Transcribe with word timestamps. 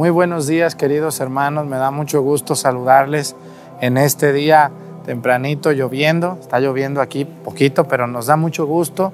Muy 0.00 0.08
buenos 0.08 0.46
días, 0.46 0.76
queridos 0.76 1.20
hermanos. 1.20 1.66
Me 1.66 1.76
da 1.76 1.90
mucho 1.90 2.22
gusto 2.22 2.56
saludarles 2.56 3.36
en 3.82 3.98
este 3.98 4.32
día 4.32 4.70
tempranito 5.04 5.72
lloviendo. 5.72 6.38
Está 6.40 6.58
lloviendo 6.58 7.02
aquí 7.02 7.26
poquito, 7.26 7.84
pero 7.84 8.06
nos 8.06 8.24
da 8.24 8.36
mucho 8.36 8.66
gusto 8.66 9.12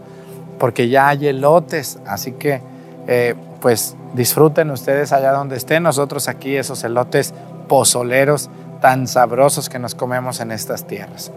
porque 0.61 0.89
ya 0.89 1.09
hay 1.09 1.27
elotes. 1.27 1.99
Así 2.07 2.31
que, 2.31 2.63
eh, 3.09 3.35
pues, 3.61 3.97
disfruten 4.15 4.71
ustedes 4.71 5.13
allá 5.13 5.33
donde 5.33 5.57
estén. 5.57 5.83
Nosotros 5.83 6.29
aquí 6.29 6.55
esos 6.55 6.85
elotes 6.85 7.35
pozoleros 7.67 8.49
tan 8.81 9.09
sabrosos 9.09 9.69
que 9.69 9.81
nos 9.81 9.97
comemos 9.97 10.39
en 10.39 10.53
estas 10.53 10.87
tierras. 10.87 11.33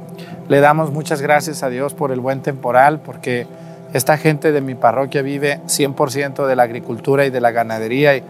Le 0.48 0.60
damos 0.60 0.92
muchas 0.92 1.24
gracias 1.24 1.64
a 1.64 1.70
Dios 1.70 1.96
por 1.96 2.12
el 2.12 2.20
buen 2.20 2.44
temporal, 2.44 3.00
porque 3.00 3.48
esta 3.94 4.16
gente 4.18 4.52
de 4.52 4.62
mi 4.62 4.76
parroquia 4.76 5.24
vive 5.24 5.60
100% 5.66 6.46
de 6.46 6.56
la 6.56 6.62
agricultura 6.62 7.26
y 7.26 7.32
de 7.32 7.42
la 7.42 7.50
ganadería 7.50 8.16
y 8.16 8.24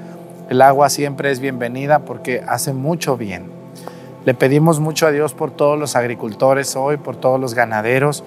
el 0.50 0.63
agua 0.63 0.89
siempre 0.89 1.29
es 1.29 1.39
bienvenida 1.39 1.99
porque 1.99 2.44
hace 2.48 2.73
mucho 2.73 3.17
bien. 3.17 3.52
Le 4.26 4.34
pedimos 4.34 4.80
mucho 4.80 5.05
a 5.05 5.12
Dios 5.12 5.35
por 5.35 5.52
todos 5.52 5.77
los 5.77 5.95
agricultores 5.95 6.75
hoy, 6.75 6.98
por 6.98 7.16
todos 7.16 7.39
los 7.39 7.53
ganaderos, 7.53 8.23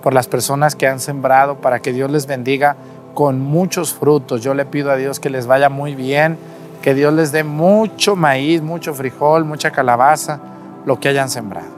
por 0.00 0.14
las 0.14 0.28
personas 0.28 0.76
que 0.76 0.86
han 0.86 1.00
sembrado, 1.00 1.56
para 1.56 1.80
que 1.80 1.92
Dios 1.92 2.12
les 2.12 2.26
bendiga 2.26 2.76
con 3.12 3.40
muchos 3.40 3.92
frutos. 3.92 4.40
Yo 4.40 4.54
le 4.54 4.66
pido 4.66 4.92
a 4.92 4.96
Dios 4.96 5.18
que 5.18 5.30
les 5.30 5.48
vaya 5.48 5.68
muy 5.68 5.96
bien, 5.96 6.38
que 6.80 6.94
Dios 6.94 7.12
les 7.12 7.32
dé 7.32 7.42
mucho 7.42 8.14
maíz, 8.14 8.62
mucho 8.62 8.94
frijol, 8.94 9.44
mucha 9.44 9.72
calabaza, 9.72 10.38
lo 10.86 11.00
que 11.00 11.08
hayan 11.08 11.28
sembrado. 11.28 11.68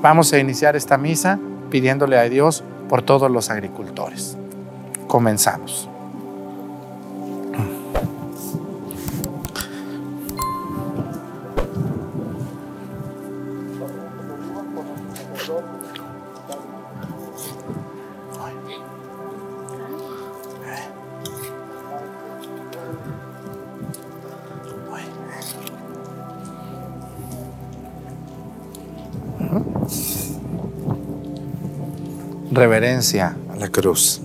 Vamos 0.00 0.32
a 0.32 0.38
iniciar 0.38 0.76
esta 0.76 0.96
misa 0.96 1.38
pidiéndole 1.68 2.18
a 2.18 2.22
Dios 2.22 2.64
por 2.88 3.02
todos 3.02 3.30
los 3.30 3.50
agricultores. 3.50 4.38
Comenzamos. 5.08 5.89
Reverencia 32.60 33.34
a 33.50 33.56
la 33.56 33.68
cruz. 33.68 34.20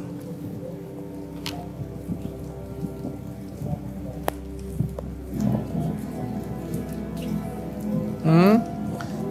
¿Mm? 8.25 8.55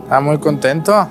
¿Está 0.05 0.21
muy 0.21 0.39
contento? 0.39 1.07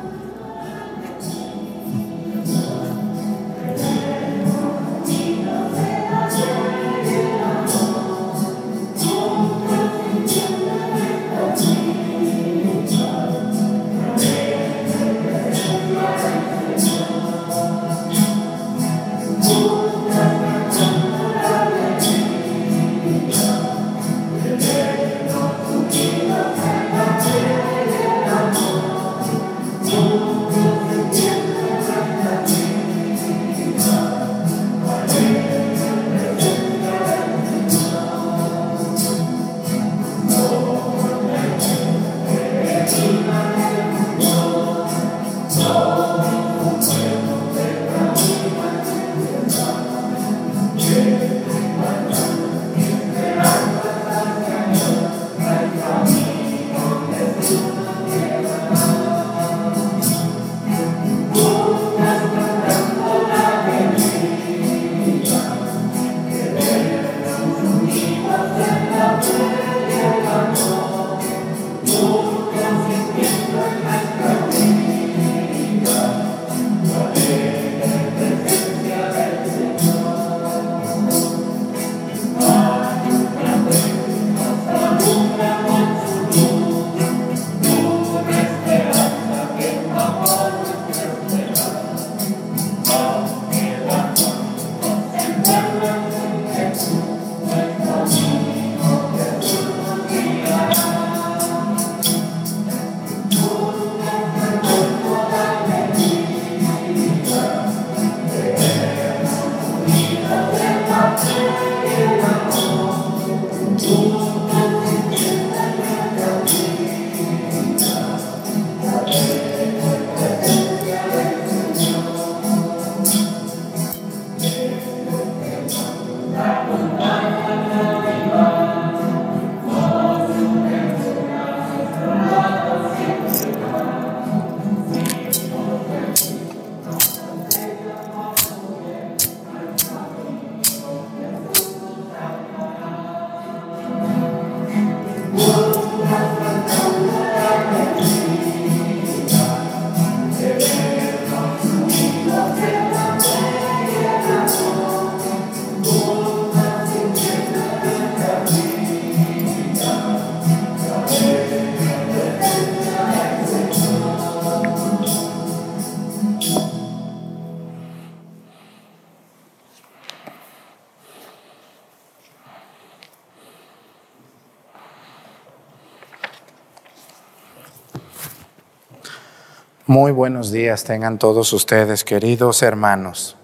Buenos 180.14 180.52
días 180.52 180.84
tengan 180.84 181.18
todos 181.18 181.54
ustedes, 181.54 182.04
queridos 182.04 182.62
hermanos. 182.62 183.36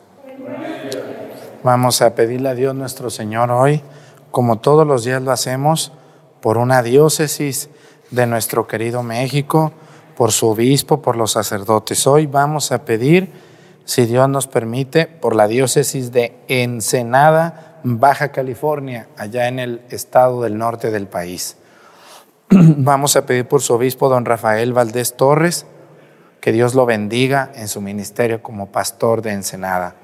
Vamos 1.63 2.03
a 2.03 2.13
pedirle 2.13 2.49
a 2.49 2.53
Dios 2.53 2.75
nuestro 2.75 3.09
Señor 3.09 3.49
hoy, 3.49 3.81
como 4.29 4.59
todos 4.59 4.85
los 4.85 5.03
días 5.03 5.19
lo 5.23 5.31
hacemos, 5.31 5.91
por 6.41 6.59
una 6.59 6.83
diócesis 6.83 7.71
de 8.11 8.27
nuestro 8.27 8.67
querido 8.67 9.01
México, 9.01 9.71
por 10.15 10.31
su 10.31 10.49
obispo, 10.49 11.01
por 11.01 11.15
los 11.15 11.31
sacerdotes. 11.31 12.05
Hoy 12.05 12.27
vamos 12.27 12.71
a 12.71 12.85
pedir, 12.85 13.33
si 13.85 14.05
Dios 14.05 14.29
nos 14.29 14.45
permite, 14.45 15.07
por 15.07 15.35
la 15.35 15.47
diócesis 15.47 16.11
de 16.11 16.37
Ensenada, 16.47 17.79
Baja 17.83 18.31
California, 18.31 19.07
allá 19.17 19.47
en 19.47 19.57
el 19.57 19.81
estado 19.89 20.43
del 20.43 20.59
norte 20.59 20.91
del 20.91 21.07
país. 21.07 21.57
Vamos 22.51 23.15
a 23.15 23.25
pedir 23.25 23.47
por 23.47 23.63
su 23.63 23.73
obispo, 23.73 24.07
don 24.07 24.25
Rafael 24.25 24.71
Valdés 24.71 25.17
Torres, 25.17 25.65
que 26.41 26.51
Dios 26.51 26.75
lo 26.75 26.85
bendiga 26.85 27.51
en 27.55 27.67
su 27.67 27.81
ministerio 27.81 28.41
como 28.41 28.71
pastor 28.71 29.21
de 29.21 29.31
Ensenada. 29.31 29.95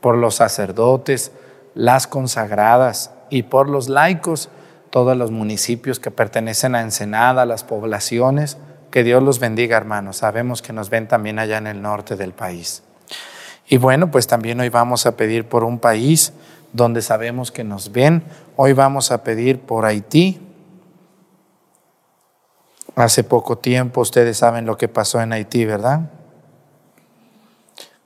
Por 0.00 0.16
los 0.16 0.36
sacerdotes, 0.36 1.32
las 1.74 2.06
consagradas 2.06 3.12
y 3.30 3.44
por 3.44 3.68
los 3.68 3.88
laicos, 3.88 4.48
todos 4.90 5.16
los 5.16 5.30
municipios 5.30 5.98
que 5.98 6.10
pertenecen 6.10 6.74
a 6.74 6.82
Ensenada, 6.82 7.46
las 7.46 7.64
poblaciones, 7.64 8.58
que 8.90 9.04
Dios 9.04 9.22
los 9.22 9.38
bendiga, 9.38 9.76
hermanos. 9.76 10.18
Sabemos 10.18 10.60
que 10.60 10.72
nos 10.72 10.90
ven 10.90 11.08
también 11.08 11.38
allá 11.38 11.58
en 11.58 11.66
el 11.66 11.80
norte 11.80 12.14
del 12.14 12.32
país. 12.32 12.82
Y 13.66 13.78
bueno, 13.78 14.10
pues 14.10 14.26
también 14.26 14.60
hoy 14.60 14.68
vamos 14.68 15.06
a 15.06 15.16
pedir 15.16 15.48
por 15.48 15.64
un 15.64 15.78
país 15.78 16.34
donde 16.74 17.00
sabemos 17.00 17.50
que 17.50 17.64
nos 17.64 17.90
ven. 17.92 18.22
Hoy 18.56 18.74
vamos 18.74 19.10
a 19.10 19.24
pedir 19.24 19.60
por 19.60 19.86
Haití, 19.86 20.40
Hace 22.94 23.24
poco 23.24 23.56
tiempo 23.56 24.02
ustedes 24.02 24.36
saben 24.36 24.66
lo 24.66 24.76
que 24.76 24.86
pasó 24.86 25.20
en 25.20 25.32
Haití, 25.32 25.64
¿verdad? 25.64 26.10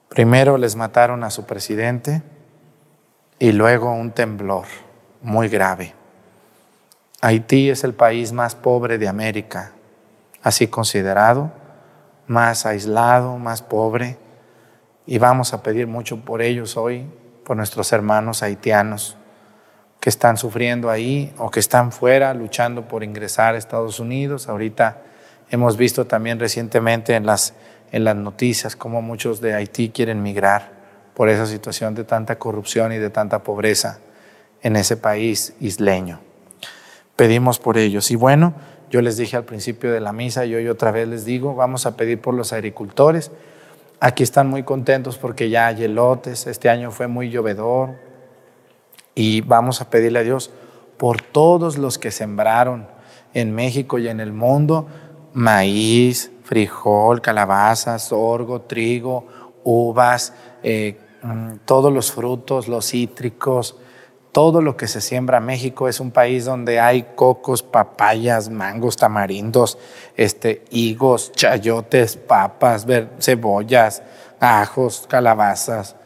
Primero 0.08 0.58
les 0.58 0.76
mataron 0.76 1.24
a 1.24 1.30
su 1.30 1.44
presidente 1.44 2.22
y 3.40 3.50
luego 3.50 3.92
un 3.92 4.12
temblor 4.12 4.66
muy 5.22 5.48
grave. 5.48 5.94
Haití 7.20 7.68
es 7.68 7.82
el 7.82 7.94
país 7.94 8.32
más 8.32 8.54
pobre 8.54 8.98
de 8.98 9.08
América, 9.08 9.72
así 10.42 10.68
considerado, 10.68 11.50
más 12.28 12.64
aislado, 12.64 13.38
más 13.38 13.62
pobre, 13.62 14.18
y 15.04 15.18
vamos 15.18 15.52
a 15.52 15.62
pedir 15.62 15.88
mucho 15.88 16.24
por 16.24 16.42
ellos 16.42 16.76
hoy, 16.76 17.10
por 17.44 17.56
nuestros 17.56 17.92
hermanos 17.92 18.42
haitianos 18.42 19.16
que 20.06 20.10
están 20.10 20.36
sufriendo 20.36 20.88
ahí 20.88 21.32
o 21.36 21.50
que 21.50 21.58
están 21.58 21.90
fuera 21.90 22.32
luchando 22.32 22.86
por 22.86 23.02
ingresar 23.02 23.56
a 23.56 23.58
Estados 23.58 23.98
Unidos. 23.98 24.48
Ahorita 24.48 25.02
hemos 25.50 25.76
visto 25.76 26.06
también 26.06 26.38
recientemente 26.38 27.16
en 27.16 27.26
las, 27.26 27.54
en 27.90 28.04
las 28.04 28.14
noticias 28.14 28.76
cómo 28.76 29.02
muchos 29.02 29.40
de 29.40 29.54
Haití 29.54 29.88
quieren 29.88 30.22
migrar 30.22 30.70
por 31.12 31.28
esa 31.28 31.44
situación 31.44 31.96
de 31.96 32.04
tanta 32.04 32.38
corrupción 32.38 32.92
y 32.92 32.98
de 32.98 33.10
tanta 33.10 33.42
pobreza 33.42 33.98
en 34.62 34.76
ese 34.76 34.96
país 34.96 35.54
isleño. 35.58 36.20
Pedimos 37.16 37.58
por 37.58 37.76
ellos. 37.76 38.12
Y 38.12 38.14
bueno, 38.14 38.54
yo 38.88 39.02
les 39.02 39.16
dije 39.16 39.36
al 39.36 39.44
principio 39.44 39.92
de 39.92 39.98
la 39.98 40.12
misa 40.12 40.44
y 40.44 40.54
hoy 40.54 40.68
otra 40.68 40.92
vez 40.92 41.08
les 41.08 41.24
digo, 41.24 41.56
vamos 41.56 41.84
a 41.84 41.96
pedir 41.96 42.20
por 42.20 42.32
los 42.32 42.52
agricultores. 42.52 43.32
Aquí 43.98 44.22
están 44.22 44.46
muy 44.46 44.62
contentos 44.62 45.18
porque 45.18 45.50
ya 45.50 45.66
hay 45.66 45.82
elotes, 45.82 46.46
este 46.46 46.68
año 46.68 46.92
fue 46.92 47.08
muy 47.08 47.28
llovedor, 47.28 48.05
y 49.16 49.40
vamos 49.40 49.80
a 49.80 49.90
pedirle 49.90 50.20
a 50.20 50.22
Dios 50.22 50.52
por 50.96 51.20
todos 51.20 51.78
los 51.78 51.98
que 51.98 52.12
sembraron 52.12 52.86
en 53.34 53.52
México 53.52 53.98
y 53.98 54.06
en 54.06 54.20
el 54.20 54.32
mundo 54.32 54.86
maíz, 55.32 56.30
frijol, 56.44 57.20
calabaza, 57.20 57.98
sorgo, 57.98 58.62
trigo, 58.62 59.26
uvas, 59.64 60.32
eh, 60.62 60.98
mm, 61.22 61.56
todos 61.66 61.92
los 61.92 62.10
frutos, 62.12 62.68
los 62.68 62.86
cítricos, 62.90 63.76
todo 64.32 64.62
lo 64.62 64.76
que 64.76 64.86
se 64.86 65.00
siembra. 65.02 65.40
México 65.40 65.88
es 65.88 66.00
un 66.00 66.10
país 66.10 66.44
donde 66.46 66.80
hay 66.80 67.02
cocos, 67.14 67.62
papayas, 67.62 68.48
mangos, 68.48 68.96
tamarindos, 68.96 69.78
este, 70.16 70.64
higos, 70.70 71.32
chayotes, 71.32 72.16
papas, 72.16 72.86
cebollas, 73.18 74.02
ajos, 74.40 75.06
calabazas. 75.08 75.96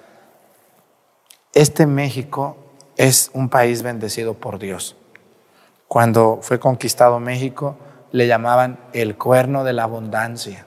Este 1.52 1.86
México 1.86 2.56
es 3.00 3.30
un 3.32 3.48
país 3.48 3.82
bendecido 3.82 4.34
por 4.34 4.58
Dios. 4.58 4.94
Cuando 5.88 6.40
fue 6.42 6.60
conquistado 6.60 7.18
México, 7.18 7.78
le 8.12 8.26
llamaban 8.26 8.78
el 8.92 9.16
cuerno 9.16 9.64
de 9.64 9.72
la 9.72 9.84
abundancia. 9.84 10.66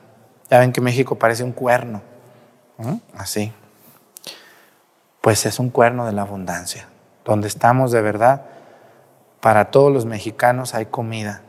Ya 0.49 0.57
ven 0.57 0.71
que 0.71 0.81
México 0.81 1.19
parece 1.19 1.43
un 1.43 1.51
cuerno, 1.51 2.01
así. 3.15 3.53
Pues 5.21 5.45
es 5.45 5.59
un 5.59 5.69
cuerno 5.69 6.07
de 6.07 6.13
la 6.13 6.23
abundancia. 6.23 6.87
Donde 7.23 7.47
estamos 7.47 7.91
de 7.91 8.01
verdad, 8.01 8.45
para 9.39 9.69
todos 9.69 9.93
los 9.93 10.07
mexicanos 10.07 10.73
hay 10.73 10.87
comida, 10.87 11.43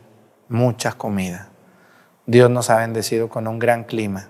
mucha 0.49 0.91
comida. 0.91 1.47
Dios 2.27 2.51
nos 2.51 2.69
ha 2.69 2.77
bendecido 2.77 3.27
con 3.27 3.47
un 3.47 3.57
gran 3.57 3.85
clima. 3.85 4.27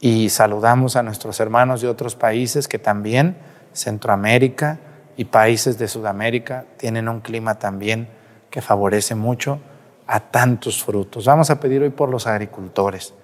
Y 0.00 0.28
saludamos 0.28 0.96
a 0.96 1.02
nuestros 1.02 1.40
hermanos 1.40 1.80
de 1.80 1.88
otros 1.88 2.14
países 2.14 2.68
que 2.68 2.78
también, 2.78 3.38
Centroamérica, 3.72 4.78
y 5.16 5.26
países 5.26 5.78
de 5.78 5.88
Sudamérica 5.88 6.64
tienen 6.76 7.08
un 7.08 7.20
clima 7.20 7.58
también 7.58 8.08
que 8.50 8.62
favorece 8.62 9.14
mucho 9.14 9.60
a 10.06 10.20
tantos 10.20 10.82
frutos. 10.82 11.24
Vamos 11.24 11.50
a 11.50 11.60
pedir 11.60 11.82
hoy 11.82 11.90
por 11.90 12.08
los 12.08 12.26
agricultores. 12.26 13.14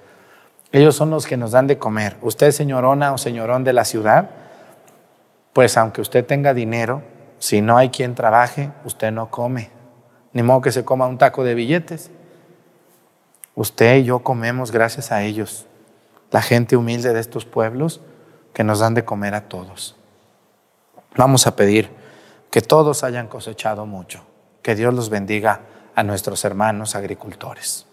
Ellos 0.73 0.97
son 0.97 1.11
los 1.11 1.27
que 1.27 1.37
nos 1.37 1.53
dan 1.53 1.67
de 1.67 1.79
comer. 1.79 2.17
Usted, 2.21 2.51
señorona 2.51 3.13
o 3.13 3.19
señorón 3.19 3.65
de 3.65 3.73
la 3.73 3.85
ciudad, 3.85 4.31
pues 5.53 5.77
aunque 5.77 6.01
usted 6.01 6.25
tenga 6.25 6.55
dinero, 6.55 7.03
si 7.39 7.61
no 7.61 7.79
hay 7.79 7.91
quien 7.91 8.15
trabaje, 8.15 8.71
usted 8.85 9.11
no 9.13 9.31
come. 9.31 9.71
Ni 10.33 10.43
modo 10.43 10.61
que 10.61 10.73
se 10.73 10.85
coma 10.85 11.07
un 11.07 11.19
taco 11.19 11.45
de 11.45 11.55
billetes. 11.55 12.11
Usted 13.55 13.97
y 13.97 14.05
yo 14.05 14.21
comemos 14.21 14.71
gracias 14.71 15.11
a 15.11 15.23
ellos, 15.23 15.67
la 16.31 16.43
gente 16.43 16.77
humilde 16.77 17.13
de 17.13 17.21
estos 17.21 17.45
pueblos 17.45 18.01
que 18.53 18.63
nos 18.63 18.79
dan 18.79 18.95
de 18.95 19.05
comer 19.05 19.35
a 19.35 19.49
todos. 19.49 19.98
Vamos 21.17 21.47
a 21.47 21.57
pedir 21.57 21.91
que 22.51 22.61
todos 22.61 23.05
hayan 23.05 23.29
cosechado 23.29 23.87
mucho, 23.87 24.23
que 24.63 24.75
Dios 24.75 24.95
los 24.95 25.11
bendiga 25.11 25.61
a 25.95 26.03
nuestros 26.03 26.45
hermanos 26.45 26.95
agricultores. 26.95 27.87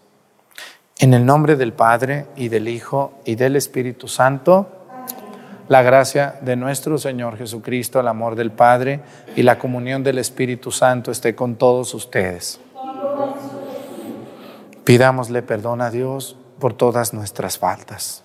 En 1.00 1.13
el 1.13 1.25
nombre 1.25 1.56
del 1.56 1.73
Padre 1.73 2.27
y 2.35 2.47
del 2.50 2.67
Hijo 2.67 3.13
y 3.25 3.35
del 3.35 3.56
Espíritu 3.56 4.07
Santo, 4.07 4.67
la 5.67 5.81
gracia 5.81 6.35
de 6.41 6.56
nuestro 6.56 6.97
Señor 6.97 7.38
Jesucristo, 7.38 8.00
el 8.00 8.07
amor 8.07 8.35
del 8.35 8.51
Padre 8.51 9.01
y 9.35 9.41
la 9.44 9.57
comunión 9.57 10.03
del 10.03 10.19
Espíritu 10.19 10.71
Santo 10.71 11.11
esté 11.11 11.35
con 11.35 11.56
todos 11.56 11.94
ustedes. 11.94 12.59
Pidámosle 14.83 15.41
perdón 15.41 15.81
a 15.81 15.89
Dios 15.89 16.38
por 16.59 16.73
todas 16.73 17.13
nuestras 17.13 17.57
faltas. 17.57 18.25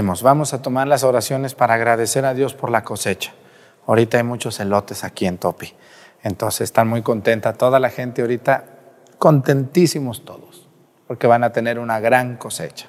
Vamos 0.00 0.54
a 0.54 0.62
tomar 0.62 0.86
las 0.86 1.02
oraciones 1.02 1.54
para 1.54 1.74
agradecer 1.74 2.24
a 2.24 2.34
Dios 2.34 2.54
por 2.54 2.70
la 2.70 2.84
cosecha. 2.84 3.32
Ahorita 3.86 4.18
hay 4.18 4.22
muchos 4.22 4.60
elotes 4.60 5.02
aquí 5.02 5.26
en 5.26 5.38
Topi, 5.38 5.74
entonces 6.22 6.62
están 6.62 6.88
muy 6.88 7.02
contenta 7.02 7.54
toda 7.54 7.80
la 7.80 7.90
gente 7.90 8.22
ahorita, 8.22 8.64
contentísimos 9.18 10.24
todos, 10.24 10.68
porque 11.06 11.26
van 11.26 11.42
a 11.42 11.52
tener 11.52 11.78
una 11.78 11.98
gran 11.98 12.36
cosecha. 12.36 12.88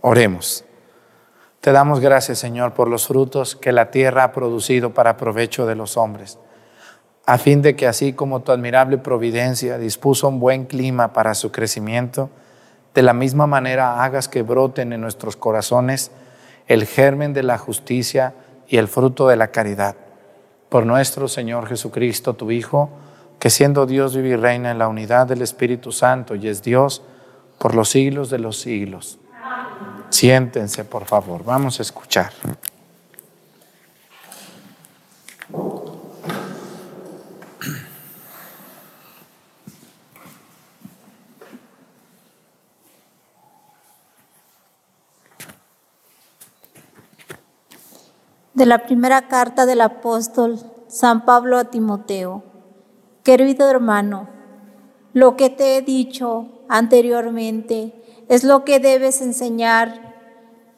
Oremos. 0.00 0.64
Te 1.60 1.72
damos 1.72 2.00
gracias, 2.00 2.38
Señor, 2.38 2.74
por 2.74 2.88
los 2.88 3.06
frutos 3.06 3.54
que 3.54 3.72
la 3.72 3.90
tierra 3.90 4.24
ha 4.24 4.32
producido 4.32 4.92
para 4.92 5.16
provecho 5.16 5.64
de 5.64 5.76
los 5.76 5.96
hombres, 5.96 6.38
a 7.24 7.38
fin 7.38 7.62
de 7.62 7.76
que 7.76 7.86
así 7.86 8.12
como 8.12 8.40
tu 8.40 8.52
admirable 8.52 8.98
providencia 8.98 9.78
dispuso 9.78 10.28
un 10.28 10.40
buen 10.40 10.66
clima 10.66 11.12
para 11.12 11.34
su 11.34 11.52
crecimiento, 11.52 12.30
de 12.94 13.02
la 13.02 13.12
misma 13.12 13.46
manera 13.46 14.02
hagas 14.02 14.28
que 14.28 14.42
broten 14.42 14.92
en 14.92 15.00
nuestros 15.00 15.36
corazones 15.36 16.10
el 16.66 16.86
germen 16.86 17.32
de 17.32 17.42
la 17.42 17.58
justicia 17.58 18.34
y 18.68 18.76
el 18.76 18.88
fruto 18.88 19.28
de 19.28 19.36
la 19.36 19.48
caridad. 19.48 19.96
Por 20.68 20.86
nuestro 20.86 21.28
Señor 21.28 21.66
Jesucristo, 21.66 22.34
tu 22.34 22.50
Hijo, 22.50 22.90
que 23.38 23.50
siendo 23.50 23.86
Dios 23.86 24.14
vive 24.14 24.30
y 24.30 24.36
reina 24.36 24.70
en 24.70 24.78
la 24.78 24.88
unidad 24.88 25.26
del 25.26 25.42
Espíritu 25.42 25.92
Santo 25.92 26.34
y 26.34 26.48
es 26.48 26.62
Dios 26.62 27.02
por 27.58 27.74
los 27.74 27.90
siglos 27.90 28.30
de 28.30 28.38
los 28.38 28.60
siglos. 28.60 29.18
Siéntense, 30.10 30.84
por 30.84 31.04
favor, 31.04 31.44
vamos 31.44 31.78
a 31.78 31.82
escuchar. 31.82 32.32
De 48.54 48.66
la 48.66 48.84
primera 48.84 49.28
carta 49.28 49.64
del 49.64 49.80
apóstol 49.80 50.58
San 50.86 51.24
Pablo 51.24 51.56
a 51.56 51.64
Timoteo. 51.64 52.42
Querido 53.22 53.70
hermano, 53.70 54.28
lo 55.14 55.36
que 55.36 55.48
te 55.48 55.76
he 55.76 55.82
dicho 55.82 56.48
anteriormente 56.68 58.24
es 58.28 58.44
lo 58.44 58.64
que 58.64 58.78
debes 58.78 59.22
enseñar 59.22 60.14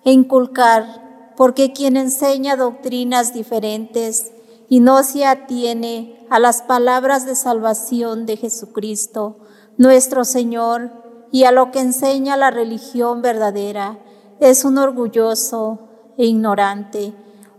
e 0.04 0.12
inculcar, 0.12 1.32
porque 1.36 1.72
quien 1.72 1.96
enseña 1.96 2.56
doctrinas 2.56 3.34
diferentes 3.34 4.32
y 4.68 4.78
no 4.78 5.02
se 5.02 5.26
atiene 5.26 6.26
a 6.30 6.38
las 6.38 6.62
palabras 6.62 7.26
de 7.26 7.34
salvación 7.34 8.24
de 8.24 8.36
Jesucristo, 8.36 9.38
nuestro 9.78 10.24
Señor, 10.24 10.92
y 11.32 11.44
a 11.44 11.50
lo 11.50 11.72
que 11.72 11.80
enseña 11.80 12.36
la 12.36 12.52
religión 12.52 13.20
verdadera, 13.20 13.98
es 14.38 14.64
un 14.64 14.78
orgulloso 14.78 15.80
e 16.16 16.26
ignorante 16.26 17.12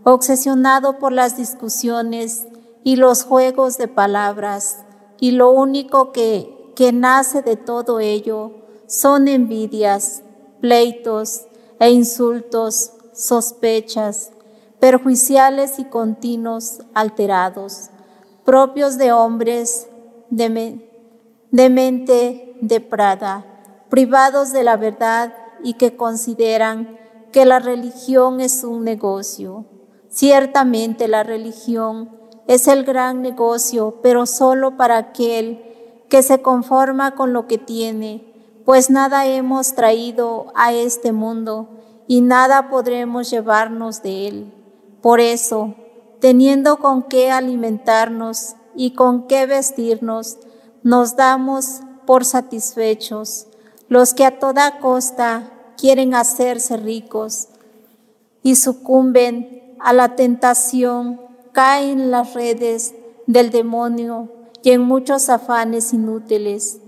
obsesionado 0.08 1.00
por 1.00 1.10
las 1.10 1.36
discusiones 1.36 2.46
y 2.84 2.94
los 2.94 3.24
juegos 3.24 3.76
de 3.76 3.88
palabras, 3.88 4.84
y 5.18 5.32
lo 5.32 5.50
único 5.50 6.12
que, 6.12 6.72
que 6.76 6.92
nace 6.92 7.42
de 7.42 7.56
todo 7.56 7.98
ello 7.98 8.52
son 8.86 9.26
envidias, 9.26 10.22
pleitos 10.60 11.46
e 11.80 11.90
insultos, 11.90 12.92
sospechas, 13.12 14.30
perjuiciales 14.78 15.80
y 15.80 15.86
continuos 15.86 16.82
alterados, 16.94 17.90
propios 18.44 18.98
de 18.98 19.10
hombres 19.10 19.88
de, 20.30 20.88
de 21.50 21.68
mente 21.68 22.56
deprada, 22.60 23.44
privados 23.88 24.52
de 24.52 24.62
la 24.62 24.76
verdad 24.76 25.34
y 25.64 25.74
que 25.74 25.96
consideran 25.96 26.96
que 27.32 27.44
la 27.44 27.58
religión 27.58 28.40
es 28.40 28.62
un 28.62 28.84
negocio 28.84 29.64
Ciertamente 30.16 31.08
la 31.08 31.24
religión 31.24 32.08
es 32.46 32.68
el 32.68 32.84
gran 32.84 33.20
negocio, 33.20 33.98
pero 34.02 34.24
solo 34.24 34.78
para 34.78 34.96
aquel 34.96 35.62
que 36.08 36.22
se 36.22 36.40
conforma 36.40 37.14
con 37.14 37.34
lo 37.34 37.46
que 37.46 37.58
tiene, 37.58 38.24
pues 38.64 38.88
nada 38.88 39.26
hemos 39.26 39.74
traído 39.74 40.46
a 40.54 40.72
este 40.72 41.12
mundo 41.12 41.68
y 42.08 42.22
nada 42.22 42.70
podremos 42.70 43.30
llevarnos 43.30 44.02
de 44.02 44.28
él. 44.28 44.54
Por 45.02 45.20
eso, 45.20 45.74
teniendo 46.18 46.78
con 46.78 47.02
qué 47.02 47.30
alimentarnos 47.30 48.56
y 48.74 48.92
con 48.92 49.26
qué 49.26 49.44
vestirnos, 49.44 50.38
nos 50.82 51.16
damos 51.16 51.82
por 52.06 52.24
satisfechos 52.24 53.48
los 53.90 54.14
que 54.14 54.24
a 54.24 54.38
toda 54.38 54.78
costa 54.78 55.52
quieren 55.76 56.14
hacerse 56.14 56.78
ricos 56.78 57.48
y 58.42 58.56
sucumben 58.56 59.65
a 59.78 59.92
la 59.92 60.16
tentación, 60.16 61.20
caen 61.52 62.10
las 62.10 62.34
redes 62.34 62.94
del 63.26 63.50
demonio 63.50 64.28
y 64.62 64.70
en 64.72 64.82
muchos 64.82 65.28
afanes 65.28 65.92
inútiles 65.92 66.80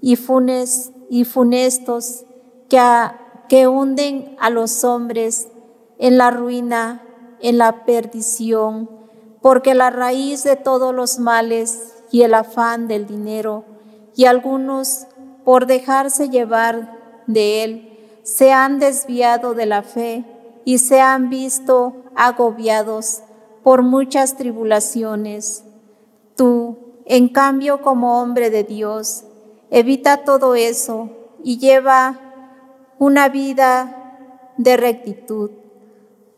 y, 0.00 0.16
funes, 0.16 0.92
y 1.08 1.24
funestos 1.24 2.24
que, 2.68 2.80
que 3.48 3.68
hunden 3.68 4.36
a 4.40 4.50
los 4.50 4.84
hombres 4.84 5.48
en 5.98 6.18
la 6.18 6.30
ruina, 6.30 7.02
en 7.40 7.58
la 7.58 7.84
perdición, 7.84 8.90
porque 9.40 9.74
la 9.74 9.90
raíz 9.90 10.42
de 10.44 10.56
todos 10.56 10.94
los 10.94 11.18
males 11.18 11.94
y 12.10 12.22
el 12.22 12.34
afán 12.34 12.88
del 12.88 13.06
dinero, 13.06 13.64
y 14.14 14.24
algunos, 14.24 15.06
por 15.44 15.66
dejarse 15.66 16.28
llevar 16.28 16.98
de 17.26 17.64
él, 17.64 17.98
se 18.22 18.52
han 18.52 18.78
desviado 18.78 19.54
de 19.54 19.66
la 19.66 19.82
fe 19.82 20.24
y 20.64 20.78
se 20.78 21.00
han 21.00 21.28
visto 21.28 21.94
agobiados 22.14 23.22
por 23.62 23.82
muchas 23.82 24.36
tribulaciones. 24.36 25.64
Tú, 26.36 26.78
en 27.06 27.28
cambio, 27.28 27.82
como 27.82 28.20
hombre 28.20 28.50
de 28.50 28.64
Dios, 28.64 29.24
evita 29.70 30.24
todo 30.24 30.54
eso 30.54 31.10
y 31.42 31.58
lleva 31.58 32.18
una 32.98 33.28
vida 33.28 34.52
de 34.56 34.76
rectitud, 34.76 35.50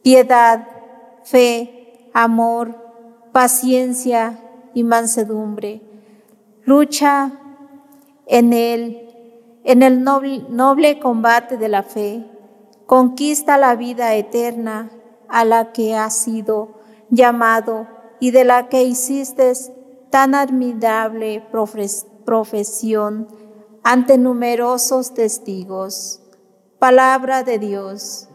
piedad, 0.02 0.66
fe, 1.22 2.10
amor, 2.14 2.76
paciencia 3.32 4.38
y 4.72 4.84
mansedumbre. 4.84 5.82
Lucha 6.64 7.32
en 8.26 8.52
él, 8.52 9.08
en 9.64 9.82
el 9.82 10.02
noble, 10.02 10.44
noble 10.48 10.98
combate 10.98 11.56
de 11.56 11.68
la 11.68 11.82
fe 11.82 12.24
conquista 12.86 13.58
la 13.58 13.76
vida 13.76 14.14
eterna 14.14 14.90
a 15.28 15.44
la 15.44 15.72
que 15.72 15.96
has 15.96 16.16
sido 16.16 16.80
llamado 17.10 17.86
y 18.20 18.30
de 18.30 18.44
la 18.44 18.68
que 18.68 18.82
hiciste 18.82 19.52
tan 20.10 20.34
admirable 20.34 21.42
profesión 22.24 23.28
ante 23.82 24.18
numerosos 24.18 25.14
testigos. 25.14 26.22
Palabra 26.78 27.42
de 27.42 27.58
Dios. 27.58 28.28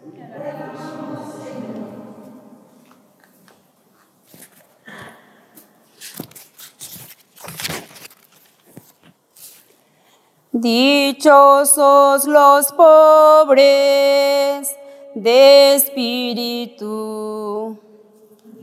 Dichosos 10.61 12.25
los 12.25 12.73
pobres 12.73 14.75
de 15.15 15.75
espíritu. 15.75 17.79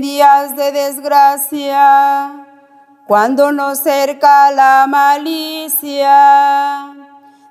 días 0.00 0.56
de 0.56 0.72
desgracia, 0.72 2.46
cuando 3.06 3.52
nos 3.52 3.80
cerca 3.80 4.50
la 4.50 4.86
malicia 4.88 6.16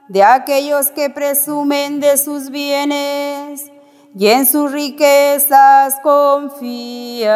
de 0.08 0.24
aquellos 0.24 0.90
que 0.90 1.12
presumen 1.12 2.00
de 2.00 2.18
sus 2.18 2.50
bienes 2.50 3.71
y 4.15 4.27
en 4.27 4.46
sus 4.46 4.72
riquezas 4.72 5.96
confían. 6.03 7.32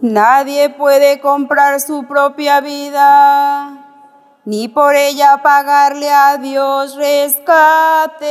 Nadie 0.00 0.70
puede 0.70 1.20
comprar 1.20 1.80
su 1.80 2.06
propia 2.08 2.60
vida, 2.60 3.86
ni 4.44 4.66
por 4.66 4.96
ella 4.96 5.42
pagarle 5.42 6.10
a 6.10 6.38
Dios 6.38 6.96
rescate. 6.96 8.22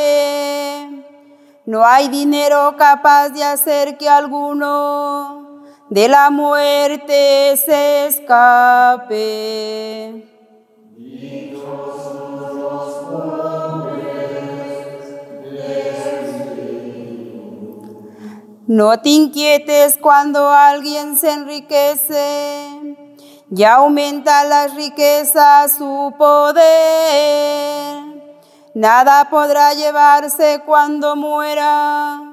No 1.65 1.85
hay 1.85 2.09
dinero 2.09 2.75
capaz 2.77 3.29
de 3.29 3.45
hacer 3.45 3.97
que 3.97 4.09
alguno 4.09 5.50
de 5.91 6.07
la 6.07 6.29
muerte 6.29 7.57
se 7.57 8.07
escape. 8.07 9.11
No 18.67 19.01
te 19.01 19.09
inquietes 19.09 19.97
cuando 19.97 20.49
alguien 20.49 21.17
se 21.17 21.33
enriquece, 21.33 22.95
ya 23.49 23.73
aumenta 23.73 24.45
las 24.45 24.73
riquezas 24.73 25.73
su 25.73 26.13
poder. 26.17 26.63
Nada 28.73 29.29
podrá 29.29 29.73
llevarse 29.73 30.61
cuando 30.65 31.17
muera 31.17 32.30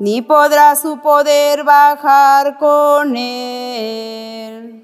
ni 0.00 0.22
podrá 0.22 0.74
su 0.74 1.00
poder 1.00 1.62
bajar 1.62 2.58
con 2.58 3.16
él. 3.16 4.80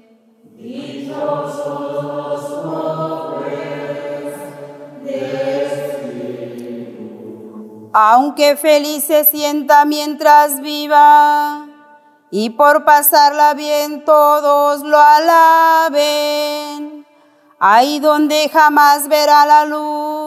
aunque 7.99 8.55
feliz 8.55 9.05
se 9.05 9.23
sienta 9.23 9.83
mientras 9.83 10.61
viva, 10.61 11.65
y 12.29 12.51
por 12.51 12.85
pasarla 12.85 13.55
bien 13.55 14.05
todos 14.05 14.81
lo 14.83 14.99
alaben. 14.99 15.97
Ahí 17.59 17.99
donde 17.99 18.49
jamás 18.49 19.07
verá 19.07 19.47
la 19.47 19.65
luz, 19.65 20.26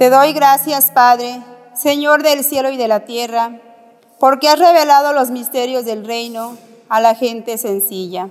Te 0.00 0.08
doy 0.08 0.32
gracias, 0.32 0.90
Padre, 0.92 1.42
Señor 1.74 2.22
del 2.22 2.42
cielo 2.42 2.70
y 2.70 2.78
de 2.78 2.88
la 2.88 3.00
tierra, 3.00 3.60
porque 4.18 4.48
has 4.48 4.58
revelado 4.58 5.12
los 5.12 5.28
misterios 5.28 5.84
del 5.84 6.06
reino 6.06 6.56
a 6.88 7.02
la 7.02 7.14
gente 7.14 7.58
sencilla. 7.58 8.30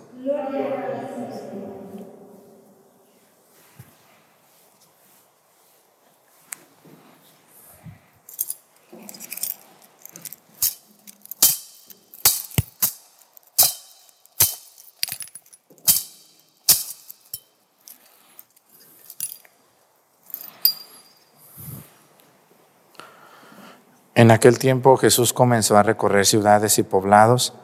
En 24.21 24.29
aquel 24.29 24.59
tiempo 24.59 24.97
Jesús 24.97 25.33
comenzó 25.33 25.77
a 25.77 25.81
recorrer 25.81 26.27
ciudades 26.27 26.77
y 26.77 26.83
poblados, 26.83 27.55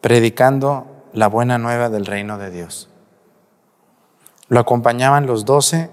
predicando 0.00 0.84
la 1.12 1.28
buena 1.28 1.58
nueva 1.58 1.90
del 1.90 2.06
reino 2.06 2.38
de 2.38 2.50
Dios. 2.50 2.88
Lo 4.48 4.58
acompañaban 4.58 5.26
los 5.26 5.44
doce 5.44 5.90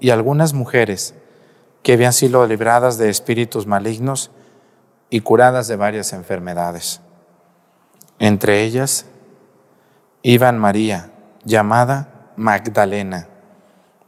y 0.00 0.08
algunas 0.08 0.54
mujeres 0.54 1.14
que 1.82 1.92
habían 1.92 2.14
sido 2.14 2.46
libradas 2.46 2.96
de 2.96 3.10
espíritus 3.10 3.66
malignos 3.66 4.30
y 5.10 5.20
curadas 5.20 5.68
de 5.68 5.76
varias 5.76 6.14
enfermedades. 6.14 7.02
Entre 8.18 8.62
ellas 8.62 9.04
iban 10.22 10.58
María, 10.58 11.10
llamada 11.44 12.32
Magdalena, 12.36 13.28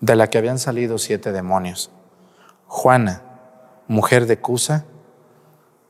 de 0.01 0.17
la 0.17 0.31
que 0.31 0.39
habían 0.39 0.59
salido 0.59 0.97
siete 0.97 1.31
demonios, 1.31 1.91
Juana, 2.69 3.21
mujer 3.87 4.25
de 4.25 4.39
Cusa, 4.39 4.87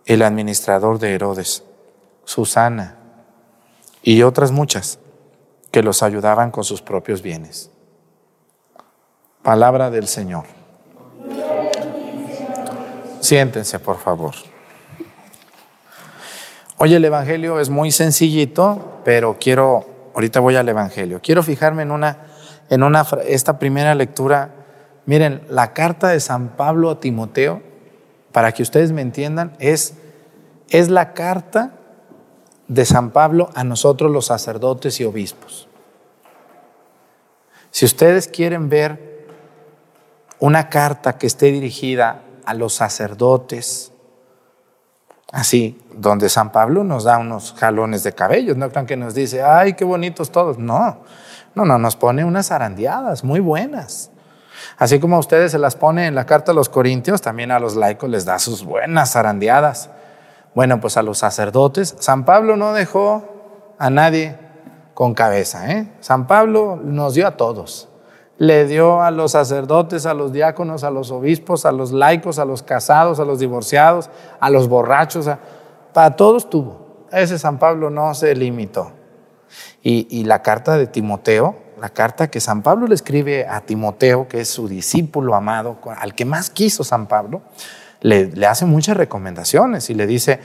el 0.06 0.22
administrador 0.22 1.00
de 1.00 1.14
Herodes, 1.14 1.64
Susana 2.24 2.96
y 4.02 4.22
otras 4.22 4.52
muchas 4.52 5.00
que 5.72 5.82
los 5.82 6.02
ayudaban 6.02 6.52
con 6.52 6.64
sus 6.64 6.80
propios 6.80 7.22
bienes. 7.22 7.70
Palabra 9.42 9.90
del 9.90 10.06
Señor. 10.06 10.44
Siéntense, 13.20 13.80
por 13.80 13.98
favor. 13.98 14.34
Hoy 16.78 16.94
el 16.94 17.04
Evangelio 17.04 17.58
es 17.58 17.68
muy 17.68 17.90
sencillito, 17.90 19.00
pero 19.04 19.38
quiero, 19.40 19.86
ahorita 20.14 20.40
voy 20.40 20.54
al 20.56 20.68
Evangelio, 20.68 21.20
quiero 21.22 21.42
fijarme 21.42 21.82
en 21.82 21.90
una, 21.90 22.26
en 22.70 22.82
una, 22.82 23.04
esta 23.26 23.58
primera 23.58 23.94
lectura. 23.94 24.50
Miren, 25.04 25.42
la 25.48 25.72
carta 25.72 26.08
de 26.08 26.20
San 26.20 26.50
Pablo 26.50 26.90
a 26.90 27.00
Timoteo 27.00 27.62
para 28.32 28.52
que 28.52 28.62
ustedes 28.62 28.92
me 28.92 29.02
entiendan, 29.02 29.56
es, 29.58 29.94
es 30.70 30.88
la 30.88 31.14
carta 31.14 31.72
de 32.68 32.84
San 32.84 33.10
Pablo 33.10 33.50
a 33.54 33.64
nosotros 33.64 34.10
los 34.10 34.26
sacerdotes 34.26 35.00
y 35.00 35.04
obispos. 35.04 35.68
Si 37.70 37.84
ustedes 37.84 38.28
quieren 38.28 38.68
ver 38.68 39.26
una 40.38 40.68
carta 40.68 41.18
que 41.18 41.26
esté 41.26 41.46
dirigida 41.46 42.22
a 42.44 42.54
los 42.54 42.74
sacerdotes, 42.74 43.92
así, 45.32 45.80
donde 45.92 46.28
San 46.28 46.52
Pablo 46.52 46.84
nos 46.84 47.04
da 47.04 47.18
unos 47.18 47.54
jalones 47.54 48.02
de 48.02 48.12
cabellos, 48.12 48.56
no 48.56 48.70
crean 48.70 48.86
que 48.86 48.96
nos 48.96 49.14
dice, 49.14 49.42
ay, 49.42 49.74
qué 49.74 49.84
bonitos 49.84 50.30
todos, 50.30 50.58
no, 50.58 51.02
no, 51.54 51.64
no, 51.64 51.78
nos 51.78 51.96
pone 51.96 52.24
unas 52.24 52.50
arandeadas 52.50 53.24
muy 53.24 53.40
buenas. 53.40 54.10
Así 54.78 55.00
como 55.00 55.16
a 55.16 55.18
ustedes 55.18 55.52
se 55.52 55.58
las 55.58 55.76
pone 55.76 56.06
en 56.06 56.14
la 56.14 56.26
carta 56.26 56.52
a 56.52 56.54
los 56.54 56.68
corintios, 56.68 57.22
también 57.22 57.50
a 57.50 57.58
los 57.58 57.76
laicos 57.76 58.10
les 58.10 58.24
da 58.24 58.38
sus 58.38 58.64
buenas 58.64 59.12
zarandeadas. 59.12 59.90
Bueno, 60.54 60.80
pues 60.80 60.96
a 60.96 61.02
los 61.02 61.18
sacerdotes, 61.18 61.96
San 61.98 62.24
Pablo 62.24 62.56
no 62.56 62.72
dejó 62.72 63.74
a 63.78 63.90
nadie 63.90 64.38
con 64.94 65.12
cabeza. 65.12 65.70
¿eh? 65.70 65.92
San 66.00 66.26
Pablo 66.26 66.80
nos 66.82 67.14
dio 67.14 67.26
a 67.26 67.36
todos. 67.36 67.88
Le 68.38 68.66
dio 68.66 69.02
a 69.02 69.10
los 69.10 69.32
sacerdotes, 69.32 70.06
a 70.06 70.14
los 70.14 70.32
diáconos, 70.32 70.84
a 70.84 70.90
los 70.90 71.10
obispos, 71.10 71.66
a 71.66 71.72
los 71.72 71.92
laicos, 71.92 72.38
a 72.38 72.44
los 72.44 72.62
casados, 72.62 73.20
a 73.20 73.24
los 73.24 73.38
divorciados, 73.38 74.10
a 74.40 74.50
los 74.50 74.68
borrachos. 74.68 75.28
para 75.92 76.16
todos 76.16 76.48
tuvo. 76.48 77.06
Ese 77.12 77.38
San 77.38 77.58
Pablo 77.58 77.90
no 77.90 78.14
se 78.14 78.34
limitó. 78.34 78.92
Y 79.82 80.24
la 80.24 80.42
carta 80.42 80.76
de 80.76 80.86
Timoteo, 80.86 81.65
la 81.80 81.90
carta 81.90 82.28
que 82.28 82.40
San 82.40 82.62
Pablo 82.62 82.86
le 82.86 82.94
escribe 82.94 83.46
a 83.46 83.60
Timoteo, 83.60 84.28
que 84.28 84.40
es 84.40 84.48
su 84.48 84.68
discípulo 84.68 85.34
amado, 85.34 85.78
al 85.98 86.14
que 86.14 86.24
más 86.24 86.50
quiso 86.50 86.84
San 86.84 87.06
Pablo, 87.06 87.42
le, 88.00 88.30
hace 88.46 88.64
muchas 88.64 88.96
recomendaciones 88.96 89.90
y 89.90 89.94
le 89.94 90.06
dice, 90.06 90.40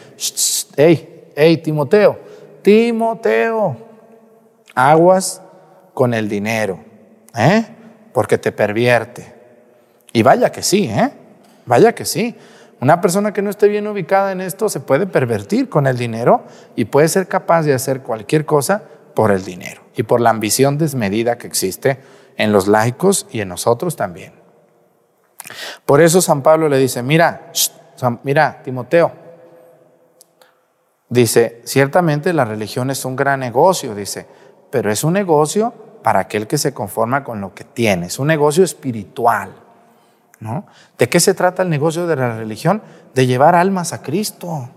hey, 0.76 1.32
hey, 1.36 1.58
Timoteo, 1.58 2.20
Timoteo, 2.62 3.78
aguas 4.76 5.41
con 5.94 6.13
el 6.13 6.28
dinero, 6.28 6.80
¿eh? 7.36 7.65
porque 8.13 8.38
te 8.38 8.52
pervierte. 8.52 9.34
Y 10.13 10.24
vaya 10.24 10.52
que 10.52 10.63
sí, 10.63 10.86
¿eh? 10.86 11.12
vaya 11.65 11.94
que 11.94 12.06
sí. 12.06 12.36
Una 12.82 13.00
persona 13.00 13.32
que 13.32 13.41
no 13.41 13.52
esté 13.52 13.67
bien 13.67 13.88
ubicada 13.88 14.32
en 14.32 14.41
esto 14.41 14.67
se 14.67 14.80
puede 14.80 15.06
pervertir 15.06 15.70
con 15.70 15.86
el 15.86 15.98
dinero 15.98 16.44
y 16.76 16.86
puede 16.86 17.08
ser 17.08 17.28
capaz 17.28 17.63
de 17.63 17.74
hacer 17.74 18.02
cualquier 18.02 18.46
cosa 18.46 18.84
por 19.13 19.32
el 19.32 19.43
dinero 19.43 19.82
y 19.95 20.04
por 20.04 20.21
la 20.21 20.30
ambición 20.30 20.78
desmedida 20.78 21.38
que 21.38 21.47
existe 21.47 22.00
en 22.38 22.52
los 22.52 22.67
laicos 22.67 23.28
y 23.32 23.41
en 23.41 23.50
nosotros 23.50 23.95
también. 23.95 24.34
Por 25.86 26.02
eso 26.02 26.21
San 26.21 26.41
Pablo 26.41 26.69
le 26.69 26.78
dice, 26.78 27.04
mira, 27.04 27.52
mira, 28.24 28.62
Timoteo, 28.63 29.12
Dice, 31.12 31.62
ciertamente 31.65 32.32
la 32.32 32.45
religión 32.45 32.89
es 32.89 33.04
un 33.04 33.17
gran 33.17 33.41
negocio, 33.41 33.93
dice, 33.93 34.26
pero 34.69 34.89
es 34.89 35.04
un 35.04 35.12
negocio 35.12 35.74
para 36.04 36.21
aquel 36.21 36.47
que 36.47 36.58
se 36.58 36.74
conforma 36.74 37.26
con 37.26 37.41
lo 37.41 37.54
que 37.54 37.65
tiene, 37.65 38.06
es 38.06 38.17
un 38.17 38.28
negocio 38.28 38.63
espiritual. 38.63 39.52
¿no? 40.39 40.65
¿De 40.97 41.10
qué 41.10 41.19
se 41.19 41.34
trata 41.34 41.63
el 41.63 41.69
negocio 41.69 42.08
de 42.08 42.15
la 42.15 42.38
religión? 42.38 42.82
De 43.13 43.28
llevar 43.28 43.56
almas 43.56 43.91
a 43.91 44.02
Cristo. 44.02 44.69